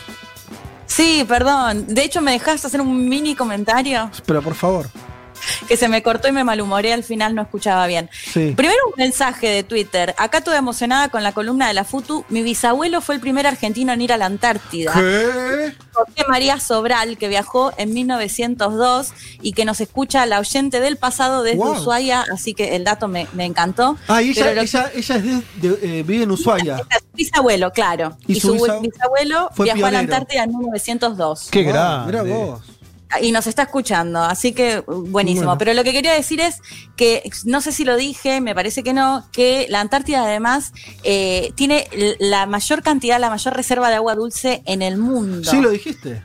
Sí, 0.86 1.24
perdón. 1.28 1.86
De 1.88 2.04
hecho, 2.04 2.22
¿me 2.22 2.32
dejaste 2.32 2.68
hacer 2.68 2.82
un 2.82 3.08
mini 3.08 3.36
comentario? 3.36 4.10
Pero 4.26 4.42
por 4.42 4.56
favor. 4.56 4.90
Que 5.68 5.78
se 5.78 5.88
me 5.88 6.04
cortó 6.04 6.28
y 6.28 6.32
me 6.32 6.44
malhumoré, 6.44 6.94
al 6.94 7.04
final 7.04 7.36
no 7.36 7.42
escuchaba 7.42 7.88
bien. 7.88 8.10
Sí. 8.34 8.54
Primero 8.56 8.80
un 8.88 8.94
mensaje 8.98 9.48
de 9.48 9.64
Twitter. 9.64 10.14
Acá 10.18 10.42
toda 10.42 10.58
emocionada 10.58 11.10
con 11.10 11.24
la 11.24 11.32
columna 11.32 11.68
de 11.68 11.74
la 11.74 11.84
FUTU. 11.84 12.26
Mi 12.30 12.42
bisabuelo 12.42 13.02
fue 13.02 13.16
el 13.16 13.22
primer 13.22 13.48
argentino 13.48 13.94
en 13.94 14.02
ir 14.02 14.14
a 14.14 14.18
la 14.18 14.26
Antártida. 14.26 14.92
¿Qué? 14.94 15.74
José 15.94 16.26
María 16.30 16.60
Sobral, 16.60 17.18
que 17.18 17.28
viajó 17.28 17.74
en 17.78 17.94
1902 17.94 19.14
y 19.42 19.54
que 19.54 19.66
nos 19.66 19.82
escucha 19.82 20.26
la 20.26 20.40
oyente 20.40 20.80
del 20.80 20.98
pasado 20.98 21.44
desde 21.44 21.58
Wow. 21.58 21.74
Ushuaia, 21.80 22.26
así 22.32 22.54
que 22.54 22.76
el 22.76 22.84
dato 22.84 23.08
me, 23.08 23.28
me 23.34 23.46
encantó. 23.46 23.98
Ah, 24.08 24.22
y 24.22 24.30
ella, 24.32 24.52
ella, 24.52 24.92
ella 24.94 25.16
es 25.16 25.24
de, 25.24 25.42
de- 25.70 26.00
eh, 26.00 26.04
vive 26.04 26.24
en 26.24 26.32
Ushuaia. 26.32 26.78
Su 26.78 26.84
bisabuelo, 27.16 27.72
claro. 27.72 28.16
¿Y 28.28 28.34
Y, 28.38 28.40
su 28.40 28.50
su, 28.50 28.54
bisa- 28.64 28.80
bisabuelo 28.80 29.50
fue 29.56 29.66
viajó 29.66 29.86
a 29.88 29.92
la? 29.92 30.00
Antártida 30.00 30.44
en 30.44 30.56
1902. 30.58 31.48
Qué 31.52 31.64
Wow, 31.64 31.72
grande. 31.74 32.22
Vos. 32.34 32.62
Y 33.22 33.32
nos 33.32 33.48
está 33.48 33.64
escuchando, 33.64 34.22
así 34.22 34.52
que 34.52 34.84
uh, 34.86 34.94
buenísimo. 35.08 35.46
Bueno. 35.46 35.58
Pero 35.58 35.74
lo 35.74 35.84
que 35.84 35.94
quería 35.94 36.14
decir 36.14 36.42
es 36.42 36.62
que, 36.96 37.30
no 37.46 37.62
sé 37.62 37.72
si 37.72 37.86
lo 37.86 37.96
dije, 37.96 38.42
me 38.42 38.54
parece 38.54 38.84
que 38.84 38.94
no, 38.94 39.26
que 39.32 39.66
la 39.70 39.80
Antártida 39.80 40.24
además 40.24 40.74
eh, 41.04 41.54
tiene 41.56 41.88
la 42.20 42.46
mayor 42.46 42.84
cantidad, 42.84 43.20
la 43.20 43.30
mayor 43.30 43.56
reserva 43.56 43.90
de 43.90 43.96
agua 43.96 44.16
dulce 44.16 44.62
en 44.66 44.82
el 44.82 44.98
mundo. 44.98 45.50
Sí, 45.50 45.62
lo 45.62 45.70
dijiste. 45.70 46.24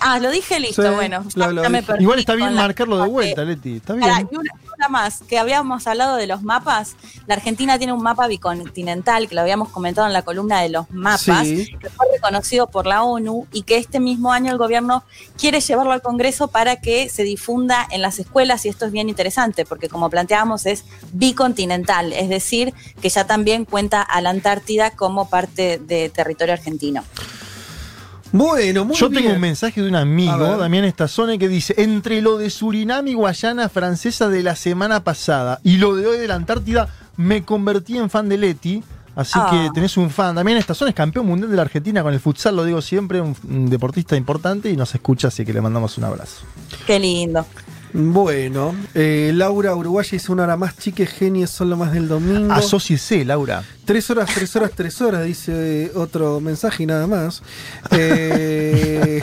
Ah, 0.00 0.18
lo 0.18 0.30
dije, 0.30 0.58
listo, 0.58 0.82
Sí, 0.82 0.88
bueno. 0.94 1.24
lo- 1.34 1.50
dije. 1.62 1.84
Igual 2.00 2.18
está 2.20 2.34
bien 2.34 2.54
marcarlo 2.54 2.98
de 3.02 3.08
vuelta, 3.08 3.42
que- 3.42 3.46
Leti. 3.48 3.76
Está 3.76 3.92
bien. 3.94 4.28
y 4.30 4.34
una, 4.36 4.50
una 4.76 4.88
más, 4.88 5.20
que 5.28 5.38
habíamos 5.38 5.86
hablado 5.86 6.16
de 6.16 6.26
los 6.26 6.42
mapas. 6.42 6.96
La 7.26 7.34
Argentina 7.34 7.76
tiene 7.78 7.92
un 7.92 8.02
mapa 8.02 8.26
bicontinental, 8.26 9.28
que 9.28 9.34
lo 9.34 9.42
habíamos 9.42 9.68
comentado 9.68 10.06
en 10.06 10.12
la 10.14 10.22
columna 10.22 10.60
de 10.62 10.70
los 10.70 10.90
mapas, 10.90 11.46
Sí. 11.46 11.68
que 11.78 11.90
fue 11.90 12.06
reconocido 12.12 12.66
por 12.68 12.86
la 12.86 13.02
ONU 13.02 13.46
y 13.52 13.62
que 13.62 13.76
este 13.76 14.00
mismo 14.00 14.32
año 14.32 14.50
el 14.52 14.58
gobierno 14.58 15.04
quiere 15.38 15.60
llevarlo 15.60 15.92
al 15.92 16.00
Congreso 16.02 16.48
para 16.48 16.76
que 16.76 17.08
se 17.10 17.22
difunda 17.22 17.86
en 17.90 18.00
las 18.02 18.18
escuelas 18.18 18.64
y 18.64 18.70
esto 18.70 18.86
es 18.86 18.92
bien 18.92 19.08
interesante 19.10 19.64
porque 19.66 19.88
como 19.88 20.08
planteábamos 20.08 20.64
es 20.66 20.84
bicontinental, 21.12 22.12
es 22.12 22.28
decir, 22.28 22.74
que 23.02 23.08
ya 23.08 23.26
también 23.26 23.64
cuenta 23.64 24.02
a 24.02 24.20
la 24.20 24.30
Antártida 24.30 24.90
como 24.92 25.28
parte 25.28 25.78
de 25.78 26.08
territorio 26.08 26.54
argentino. 26.54 27.04
Bueno, 28.32 28.84
muy 28.84 28.96
Yo 28.96 29.08
bien. 29.08 29.22
tengo 29.24 29.34
un 29.34 29.40
mensaje 29.40 29.82
de 29.82 29.88
un 29.88 29.96
amigo. 29.96 30.56
Damián 30.56 30.84
Estazone, 30.84 31.38
que 31.38 31.48
dice: 31.48 31.74
Entre 31.78 32.20
lo 32.22 32.38
de 32.38 32.50
Surinam 32.50 33.06
y 33.08 33.14
Guayana 33.14 33.68
Francesa 33.68 34.28
de 34.28 34.42
la 34.42 34.54
semana 34.56 35.02
pasada 35.02 35.60
y 35.64 35.78
lo 35.78 35.96
de 35.96 36.06
hoy 36.06 36.18
de 36.18 36.28
la 36.28 36.36
Antártida, 36.36 36.88
me 37.16 37.42
convertí 37.44 37.98
en 37.98 38.08
fan 38.10 38.28
de 38.28 38.38
Leti. 38.38 38.82
Así 39.16 39.32
Ah. 39.34 39.48
que 39.50 39.70
tenés 39.74 39.96
un 39.96 40.08
fan. 40.08 40.36
Damián 40.36 40.56
Estazone 40.58 40.90
es 40.90 40.94
campeón 40.94 41.26
mundial 41.26 41.50
de 41.50 41.56
la 41.56 41.62
Argentina 41.62 42.02
con 42.04 42.14
el 42.14 42.20
futsal, 42.20 42.54
lo 42.54 42.64
digo 42.64 42.80
siempre, 42.80 43.20
un, 43.20 43.34
un 43.48 43.68
deportista 43.68 44.14
importante 44.16 44.70
y 44.70 44.76
nos 44.76 44.94
escucha, 44.94 45.28
así 45.28 45.44
que 45.44 45.52
le 45.52 45.60
mandamos 45.60 45.98
un 45.98 46.04
abrazo. 46.04 46.42
Qué 46.86 46.98
lindo. 47.00 47.44
Bueno, 47.92 48.74
eh, 48.94 49.32
Laura 49.34 49.74
Uruguaya 49.74 50.10
dice 50.12 50.30
una 50.32 50.44
hora 50.44 50.56
más, 50.56 50.76
chiques 50.76 51.10
genios, 51.10 51.50
son 51.50 51.70
lo 51.70 51.76
más 51.76 51.92
del 51.92 52.08
domingo. 52.08 52.52
Asociese, 52.52 53.24
Laura. 53.24 53.62
Tres 53.84 54.08
horas, 54.10 54.30
tres 54.34 54.54
horas, 54.56 54.70
tres 54.74 55.00
horas, 55.00 55.24
dice 55.24 55.90
otro 55.94 56.40
mensaje 56.40 56.84
y 56.84 56.86
nada 56.86 57.06
más. 57.06 57.42
Eh, 57.90 59.22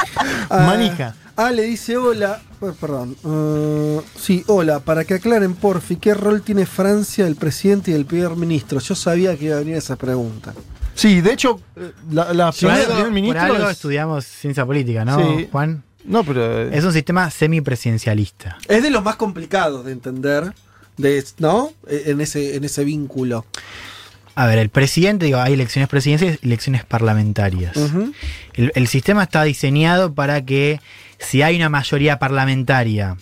ah, 0.50 0.64
Manija. 0.66 1.14
Ah, 1.36 1.50
le 1.50 1.62
dice 1.62 1.96
hola. 1.96 2.40
eh, 2.60 2.72
Perdón. 2.78 3.16
eh, 3.24 4.00
sí, 4.20 4.44
hola. 4.48 4.80
Para 4.80 5.04
que 5.04 5.14
aclaren, 5.14 5.54
porfi, 5.54 5.96
¿qué 5.96 6.12
rol 6.14 6.42
tiene 6.42 6.66
Francia, 6.66 7.26
el 7.26 7.36
presidente 7.36 7.90
y 7.90 7.94
el 7.94 8.04
primer 8.04 8.36
ministro? 8.36 8.78
Yo 8.80 8.94
sabía 8.94 9.36
que 9.36 9.46
iba 9.46 9.56
a 9.56 9.60
venir 9.60 9.76
esa 9.76 9.96
pregunta. 9.96 10.52
Sí, 10.94 11.22
de 11.22 11.32
hecho, 11.32 11.58
eh, 11.74 11.90
la, 12.10 12.34
la 12.34 12.52
Por 12.52 12.70
algo, 12.70 12.84
primer 12.84 13.02
por 13.04 13.10
ministro 13.12 13.42
algo 13.42 13.64
es- 13.64 13.70
estudiamos 13.76 14.26
ciencia 14.26 14.66
política, 14.66 15.06
¿no, 15.06 15.18
Sí. 15.18 15.48
Juan? 15.50 15.82
No, 16.04 16.24
pero. 16.24 16.62
eh, 16.68 16.70
Es 16.76 16.84
un 16.84 16.92
sistema 16.92 17.30
semipresidencialista. 17.30 18.58
Es 18.68 18.82
de 18.82 18.90
los 18.90 19.02
más 19.04 19.16
complicados 19.16 19.84
de 19.84 19.92
entender, 19.92 20.52
de, 20.96 21.24
¿no? 21.38 21.72
Eh, 21.88 22.04
En 22.06 22.20
ese, 22.20 22.56
en 22.56 22.64
ese 22.64 22.84
vínculo. 22.84 23.44
A 24.34 24.46
ver, 24.46 24.58
el 24.58 24.70
presidente, 24.70 25.26
digo, 25.26 25.38
hay 25.38 25.52
elecciones 25.52 25.88
presidenciales 25.90 26.38
y 26.42 26.46
elecciones 26.46 26.84
parlamentarias. 26.86 27.76
El, 28.54 28.72
el 28.74 28.88
sistema 28.88 29.24
está 29.24 29.42
diseñado 29.44 30.14
para 30.14 30.42
que 30.42 30.80
si 31.18 31.42
hay 31.42 31.56
una 31.56 31.68
mayoría 31.68 32.18
parlamentaria, 32.18 33.16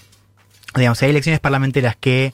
digamos, 0.76 0.98
si 0.98 1.04
hay 1.06 1.10
elecciones 1.10 1.40
parlamentarias 1.40 1.96
que 1.98 2.32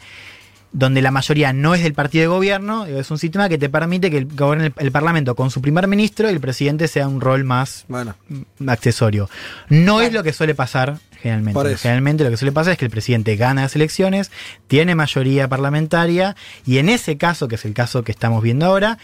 donde 0.77 1.01
la 1.01 1.11
mayoría 1.11 1.55
no 1.55 1.75
es 1.75 1.83
del 1.83 1.95
partido 1.95 2.23
de 2.23 2.29
gobierno, 2.29 2.85
es 2.85 3.11
un 3.11 3.19
sistema 3.19 3.49
que 3.49 3.57
te 3.57 3.71
permite 3.71 4.11
que 4.11 4.19
el, 4.19 4.27
gobierne 4.27 4.67
el, 4.67 4.75
el 4.77 4.93
parlamento 4.93 5.35
con 5.35 5.51
su 5.51 5.63
primer 5.63 5.89
ministro 5.89 6.29
y 6.29 6.35
el 6.35 6.41
presidente 6.41 6.87
sea 6.87 7.09
un 7.09 7.23
rol 7.23 7.45
más 7.45 7.87
Bueno, 7.89 8.15
mm, 8.29 8.69
accesorio. 8.69 9.31
No 9.71 10.03
es 10.03 10.13
lo 10.13 10.23
que 10.23 10.35
suele 10.35 10.55
pasar 10.55 10.99
generalmente. 11.23 11.77
Generalmente 11.79 12.25
lo 12.25 12.31
que 12.31 12.37
suele 12.37 12.53
pasar 12.53 12.73
es 12.73 12.79
que 12.79 12.85
el 12.85 12.91
presidente 12.91 13.37
gana 13.37 13.63
las 13.63 13.75
elecciones, 13.75 14.31
tiene 14.67 14.95
mayoría 14.95 15.49
parlamentaria 15.49 16.37
y 16.67 16.77
en 16.77 16.91
ese 16.91 17.17
caso, 17.17 17.49
que 17.49 17.55
es 17.55 17.65
el 17.65 17.73
caso 17.73 18.05
que 18.05 18.13
estamos 18.13 18.43
viendo 18.43 18.67
ahora, 18.67 18.99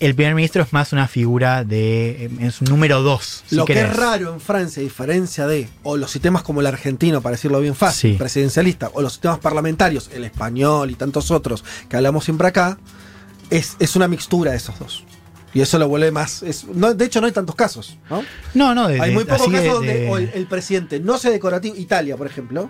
el 0.00 0.14
primer 0.14 0.34
ministro 0.34 0.62
es 0.62 0.72
más 0.72 0.92
una 0.92 1.08
figura 1.08 1.64
de. 1.64 2.24
eh, 2.26 2.30
es 2.40 2.60
un 2.60 2.68
número 2.68 3.02
dos. 3.02 3.42
si 3.46 3.56
lo 3.56 3.64
que 3.64 3.80
es 3.80 3.96
raro 3.96 4.32
en 4.32 4.40
Francia, 4.40 4.80
a 4.80 4.84
diferencia 4.84 5.46
de, 5.46 5.68
o 5.82 5.96
los 5.96 6.10
sistemas 6.10 6.42
como 6.42 6.60
el 6.60 6.66
argentino, 6.66 7.20
para 7.20 7.34
decirlo 7.36 7.60
bien 7.60 7.74
fácil, 7.74 8.12
Sí. 8.12 8.16
presidencialista, 8.18 8.90
o 8.94 9.02
los 9.02 9.12
sistemas 9.14 9.38
parlamentarios, 9.40 10.10
el 10.14 10.24
español 10.24 10.90
y 10.90 10.94
tantos 10.94 11.30
otros 11.30 11.64
que 11.88 11.96
hablamos 11.96 12.24
siempre 12.24 12.46
acá, 12.48 12.78
es, 13.50 13.76
es 13.78 13.96
una 13.96 14.06
mixtura 14.08 14.52
de 14.52 14.58
esos 14.58 14.78
dos. 14.78 15.04
Y 15.54 15.62
eso 15.62 15.78
lo 15.78 15.88
vuelve 15.88 16.10
más. 16.12 16.42
es- 16.42 16.64
no, 16.66 16.92
de 16.94 17.04
hecho, 17.06 17.20
no 17.20 17.26
hay 17.26 17.32
tantos 17.32 17.54
casos. 17.56 17.96
¿no? 18.10 18.22
No, 18.54 18.74
no, 18.74 18.86
de, 18.86 19.00
hay 19.00 19.12
muy 19.14 19.24
pocos 19.24 19.50
de- 19.50 19.58
casos 19.58 19.74
donde 19.74 20.00
de- 20.00 20.08
o 20.10 20.18
el, 20.18 20.30
el 20.34 20.46
presidente 20.46 21.00
no 21.00 21.16
sea 21.18 21.30
decorativo. 21.30 21.74
Italia, 21.74 22.16
por 22.16 22.26
ejemplo, 22.26 22.68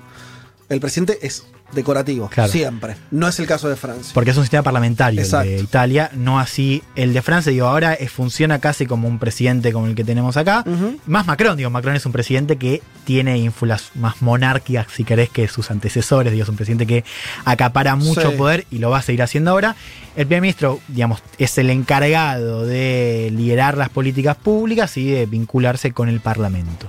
el 0.69 0.81
presidente 0.81 1.19
es 1.23 1.45
decorativo, 1.73 2.29
Claro. 2.31 2.51
siempre. 2.51 2.97
No 3.11 3.29
es 3.29 3.39
el 3.41 3.47
caso 3.47 3.69
de 3.69 3.77
Francia. 3.77 4.13
Porque 4.15 4.31
es 4.31 4.37
un 4.39 4.43
sistema 4.43 4.63
parlamentario 4.63 5.21
el 5.23 5.31
de 5.31 5.59
Italia, 5.61 6.11
no 6.15 6.39
así 6.41 6.83
el 6.97 7.13
de 7.13 7.21
Francia. 7.21 7.53
Digo, 7.53 7.67
ahora 7.67 7.93
es- 7.93 8.11
funciona 8.11 8.59
casi 8.59 8.87
como 8.87 9.07
un 9.07 9.19
presidente 9.19 9.71
como 9.73 9.87
el 9.87 9.95
que 9.95 10.03
tenemos 10.05 10.37
acá. 10.39 10.65
Más 11.07 11.27
Macron, 11.27 11.57
digo, 11.59 11.69
Macron 11.69 11.95
es 11.95 12.07
un 12.07 12.13
presidente 12.13 12.57
que 12.57 12.81
tiene 13.05 13.37
ínfulas 13.39 13.91
más 13.95 14.23
monárquicas, 14.23 14.87
si 14.95 15.05
querés, 15.05 15.29
que 15.29 15.47
sus 15.49 15.71
antecesores. 15.71 16.33
Digo, 16.33 16.45
es 16.45 16.49
un 16.49 16.57
presidente 16.57 16.87
que 16.87 17.05
acapara 17.45 17.95
mucho 17.97 18.31
Sí. 18.31 18.37
poder 18.39 18.67
y 18.71 18.79
lo 18.79 18.89
va 18.91 18.99
a 18.99 19.03
seguir 19.03 19.23
haciendo 19.23 19.51
ahora. 19.51 19.77
El 20.17 20.27
primer 20.27 20.41
ministro, 20.43 20.81
digamos, 20.89 21.23
es 21.37 21.59
el 21.59 21.69
encargado 21.69 22.65
de 22.67 23.31
liderar 23.37 23.77
las 23.77 23.91
políticas 23.91 24.37
públicas 24.37 24.97
y 24.97 25.11
de 25.11 25.27
vincularse 25.27 25.93
con 25.93 26.09
el 26.09 26.21
parlamento. 26.21 26.87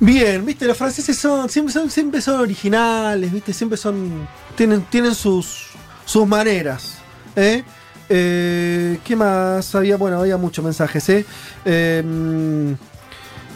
Bien, 0.00 0.44
viste, 0.46 0.64
los 0.66 0.76
franceses 0.76 1.18
son 1.18 1.48
siempre 1.48 1.72
son, 1.72 1.90
siempre 1.90 2.20
son 2.20 2.40
originales, 2.40 3.32
viste, 3.32 3.52
siempre 3.52 3.76
son. 3.76 4.28
tienen, 4.56 4.82
tienen 4.82 5.14
sus, 5.14 5.66
sus 6.04 6.26
maneras. 6.26 6.98
¿eh? 7.34 7.64
Eh, 8.08 8.98
¿Qué 9.04 9.16
más 9.16 9.74
había? 9.74 9.96
Bueno, 9.96 10.20
había 10.20 10.36
muchos 10.36 10.64
mensajes, 10.64 11.08
¿eh? 11.08 11.26
Eh, 11.64 12.76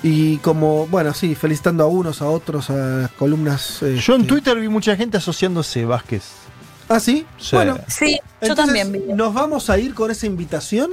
y 0.02 0.38
como, 0.38 0.88
bueno, 0.88 1.14
sí, 1.14 1.36
felicitando 1.36 1.84
a 1.84 1.86
unos, 1.86 2.20
a 2.22 2.28
otros, 2.28 2.70
a 2.70 2.74
las 2.74 3.10
columnas. 3.12 3.78
Yo 3.80 3.86
en 4.16 4.22
este- 4.22 4.24
Twitter 4.28 4.58
vi 4.58 4.68
mucha 4.68 4.96
gente 4.96 5.16
asociándose 5.18 5.84
Vázquez. 5.84 6.24
Ah, 6.88 6.98
sí. 6.98 7.24
Sí. 7.38 7.54
Bueno, 7.54 7.78
Sí, 7.86 8.18
yo 8.20 8.48
entonces, 8.48 8.64
también 8.66 8.92
vi. 8.92 9.12
Nos 9.14 9.32
vamos 9.32 9.70
a 9.70 9.78
ir 9.78 9.94
con 9.94 10.10
esa 10.10 10.26
invitación 10.26 10.90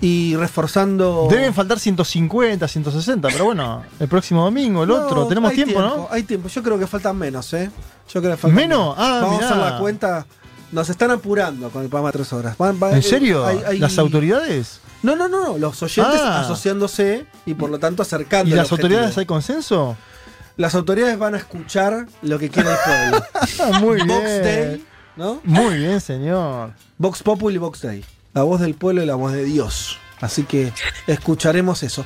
y 0.00 0.36
reforzando. 0.36 1.26
Deben 1.30 1.54
faltar 1.54 1.78
150, 1.78 2.66
160, 2.68 3.28
pero 3.28 3.44
bueno, 3.46 3.82
el 3.98 4.08
próximo 4.08 4.44
domingo, 4.44 4.82
el 4.82 4.88
No, 4.90 4.96
otro. 5.06 5.26
Tenemos 5.26 5.52
tiempo, 5.52 5.80
¿no? 5.80 6.08
Hay 6.10 6.22
tiempo, 6.24 6.48
yo 6.48 6.62
creo 6.62 6.78
que 6.78 6.86
faltan 6.86 7.16
menos, 7.16 7.52
¿eh? 7.54 7.70
Yo 8.12 8.20
creo 8.20 8.32
que 8.34 8.36
faltan 8.42 8.56
¿Menos? 8.56 8.94
Ah, 8.98 9.20
Vamos 9.22 9.36
mirá. 9.38 9.48
a 9.48 9.50
hacer 9.52 9.72
la 9.72 9.78
cuenta. 9.78 10.26
Nos 10.72 10.88
están 10.90 11.10
apurando 11.12 11.70
con 11.70 11.82
el 11.82 11.88
programa 11.88 12.12
tres 12.12 12.32
horas. 12.32 12.56
Van- 12.58 12.76
¿En 12.90 12.98
eh, 12.98 13.02
serio? 13.02 13.46
hay- 13.46 13.60
hay- 13.66 13.78
¿Las 13.78 13.98
autoridades? 13.98 14.80
No, 15.02 15.14
no, 15.14 15.28
no, 15.28 15.40
no, 15.52 15.58
los 15.58 15.80
oyentes 15.82 16.20
Ah. 16.20 16.40
asociándose 16.40 17.26
y 17.46 17.54
por 17.54 17.70
lo 17.70 17.78
tanto 17.78 18.02
acercando. 18.02 18.52
¿Y 18.52 18.58
las 18.58 18.70
autoridades 18.72 19.16
hay 19.18 19.26
consenso? 19.26 19.96
Las 20.56 20.74
autoridades 20.74 21.18
van 21.18 21.34
a 21.34 21.38
escuchar 21.38 22.06
lo 22.22 22.38
que 22.38 22.48
quiere 22.50 22.70
el 22.70 22.76
pueblo. 22.84 23.80
Muy 23.80 23.96
bien. 23.96 24.08
Vox 24.08 24.24
Day, 24.42 24.84
¿no? 25.16 25.40
Muy 25.44 25.76
bien, 25.76 26.00
señor. 26.00 26.72
Vox 26.98 27.22
Populi 27.22 27.56
y 27.56 27.58
Vox 27.58 27.82
Day. 27.82 28.04
La 28.36 28.42
voz 28.42 28.60
del 28.60 28.74
pueblo 28.74 29.02
y 29.02 29.06
la 29.06 29.14
voz 29.14 29.32
de 29.32 29.44
Dios. 29.44 29.98
Así 30.20 30.42
que 30.42 30.70
escucharemos 31.06 31.82
eso. 31.82 32.04